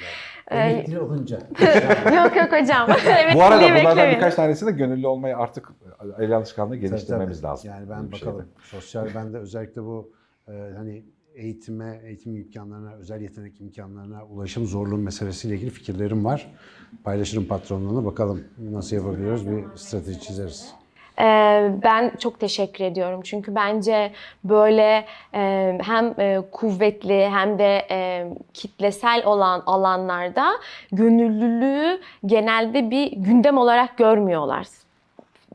Ee, 0.51 0.57
Emekli 0.57 0.99
olunca. 0.99 1.35
yok 2.15 2.35
yok 2.35 2.51
hocam. 2.61 2.89
evet, 3.07 3.35
Bu 3.35 3.43
arada 3.43 3.61
bunlardan 3.61 3.75
beklemeyin. 3.75 4.15
birkaç 4.15 4.35
tanesini 4.35 4.67
de 4.67 4.71
gönüllü 4.77 5.07
olmayı 5.07 5.37
artık 5.37 5.69
el 6.19 6.35
alışkanlığı 6.37 6.75
geliştirmemiz 6.75 7.41
Tabii, 7.41 7.51
lazım. 7.51 7.71
Yani 7.71 7.89
ben 7.89 8.01
şeyde. 8.01 8.11
bakalım. 8.25 8.45
Sosyal 8.63 9.07
bende 9.15 9.37
özellikle 9.37 9.83
bu 9.83 10.11
e, 10.47 10.51
hani 10.77 11.05
eğitime, 11.35 12.01
eğitim 12.03 12.35
imkanlarına, 12.35 12.93
özel 12.93 13.21
yetenek 13.21 13.61
imkanlarına 13.61 14.25
ulaşım 14.25 14.65
zorluğu 14.65 14.97
meselesiyle 14.97 15.55
ilgili 15.55 15.69
fikirlerim 15.69 16.25
var. 16.25 16.51
Paylaşırım 17.03 17.45
patronluğuna 17.45 18.05
bakalım 18.05 18.43
nasıl 18.71 18.95
yapabiliyoruz 18.95 19.47
bir 19.49 19.63
strateji 19.75 20.19
çizeriz. 20.19 20.73
Ee, 21.19 21.71
Ben 21.83 22.11
çok 22.19 22.39
teşekkür 22.39 22.83
ediyorum 22.85 23.21
çünkü 23.23 23.55
bence 23.55 24.11
böyle 24.43 25.05
e, 25.33 25.77
hem 25.83 26.13
e, 26.19 26.41
kuvvetli 26.51 27.29
hem 27.29 27.59
de 27.59 27.87
e, 27.91 28.27
kitlesel 28.53 29.25
olan 29.25 29.63
alanlarda 29.65 30.51
gönüllülüğü 30.91 32.01
genelde 32.25 32.89
bir 32.91 33.11
gündem 33.11 33.57
olarak 33.57 33.97
görmüyorlar. 33.97 34.67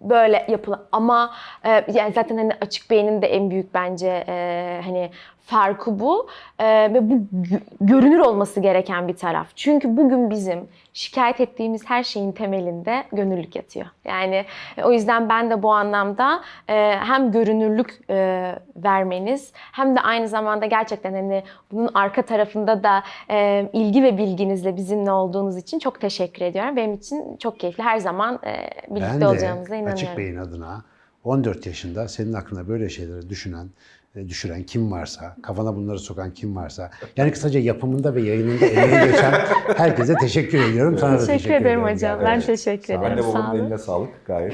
Böyle 0.01 0.47
yapılan 0.49 0.83
ama 0.93 1.35
e, 1.65 1.85
yani 1.95 2.13
zaten 2.13 2.37
hani 2.37 2.53
açık 2.61 2.91
beynin 2.91 3.23
de 3.23 3.27
en 3.27 3.51
büyük 3.51 3.75
bence 3.75 4.25
e, 4.29 4.81
hani 4.85 5.11
farkı 5.55 6.01
bu 6.01 6.29
E, 6.59 6.95
ve 6.95 7.11
bu 7.11 7.15
gö- 7.15 7.61
görünür 7.81 8.19
olması 8.19 8.61
gereken 8.61 9.09
bir 9.09 9.17
taraf. 9.17 9.47
Çünkü 9.57 9.97
bugün 9.97 10.31
bizim 10.31 10.69
şikayet 10.93 11.41
ettiğimiz 11.41 11.83
her 11.87 12.03
şeyin 12.03 12.33
temelinde 12.33 13.05
gönüllülük 13.13 13.57
yatıyor. 13.57 13.87
Yani 14.05 14.45
e, 14.77 14.85
o 14.85 14.93
yüzden 14.93 15.29
ben 15.29 15.51
de 15.51 15.63
bu 15.63 15.73
anlamda 15.73 16.41
e, 16.69 16.75
hem 16.99 17.33
görünürlük 17.33 18.01
e, 18.11 18.55
vermeniz 18.77 19.53
hem 19.73 19.97
de 19.97 20.01
aynı 20.01 20.29
zamanda 20.29 20.67
gerçekten 20.67 21.13
hani 21.15 21.43
bunun 21.73 21.91
arka 21.95 22.23
tarafında 22.23 22.83
da 22.83 23.03
e, 23.31 23.71
ilgi 23.73 24.03
ve 24.03 24.19
bilginizle 24.19 24.77
bizimle 24.77 25.13
olduğunuz 25.13 25.57
için 25.57 25.79
çok 25.79 26.01
teşekkür 26.01 26.45
ediyorum. 26.45 26.77
Benim 26.77 26.95
için 26.95 27.37
çok 27.37 27.61
keyifli. 27.61 27.83
Her 27.83 27.99
zaman 27.99 28.39
e, 28.47 28.71
birlikte 28.91 29.11
Ben 29.15 29.21
de 29.21 29.27
olacağımıza 29.27 29.75
inanıyorum. 29.75 29.93
Açık 29.93 30.19
Bey'in 30.19 30.37
adına 30.37 30.83
14 31.25 31.67
yaşında 31.67 32.09
senin 32.09 32.33
aklına 32.33 32.69
böyle 32.69 32.89
şeyleri 32.89 33.29
düşünen, 33.31 33.67
düşüren 34.15 34.63
kim 34.63 34.93
varsa, 34.93 35.37
kafana 35.43 35.77
bunları 35.77 35.99
sokan 35.99 36.31
kim 36.31 36.57
varsa, 36.57 36.91
yani 37.17 37.33
kısaca 37.33 37.61
yapımında 37.61 38.15
ve 38.15 38.21
yayınında 38.23 38.67
emeği 38.67 39.11
geçen 39.13 39.33
herkese 39.77 40.15
teşekkür 40.15 40.59
ediyorum. 40.65 40.99
Sana 40.99 41.13
da 41.13 41.19
Teşekkür, 41.19 41.33
teşekkür 41.39 41.55
ederim 41.55 41.83
hocam. 41.83 42.21
yani. 42.21 42.25
Ben 42.25 42.41
teşekkür 42.41 42.95
ederim. 42.95 43.05
Anne 43.13 43.23
Sağ 43.23 43.29
babamın 43.29 43.59
eline 43.65 43.79
sağlık 43.79 44.27
gayet. 44.27 44.53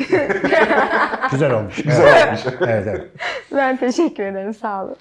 Güzel 1.31 1.53
olmuş. 1.55 1.77
Güzel 1.83 2.27
olmuş. 2.29 2.41
evet, 2.61 2.87
evet. 2.89 3.05
Ben 3.55 3.77
teşekkür 3.77 4.23
ederim. 4.23 4.55
Sağ 4.55 4.85
olun. 4.85 4.97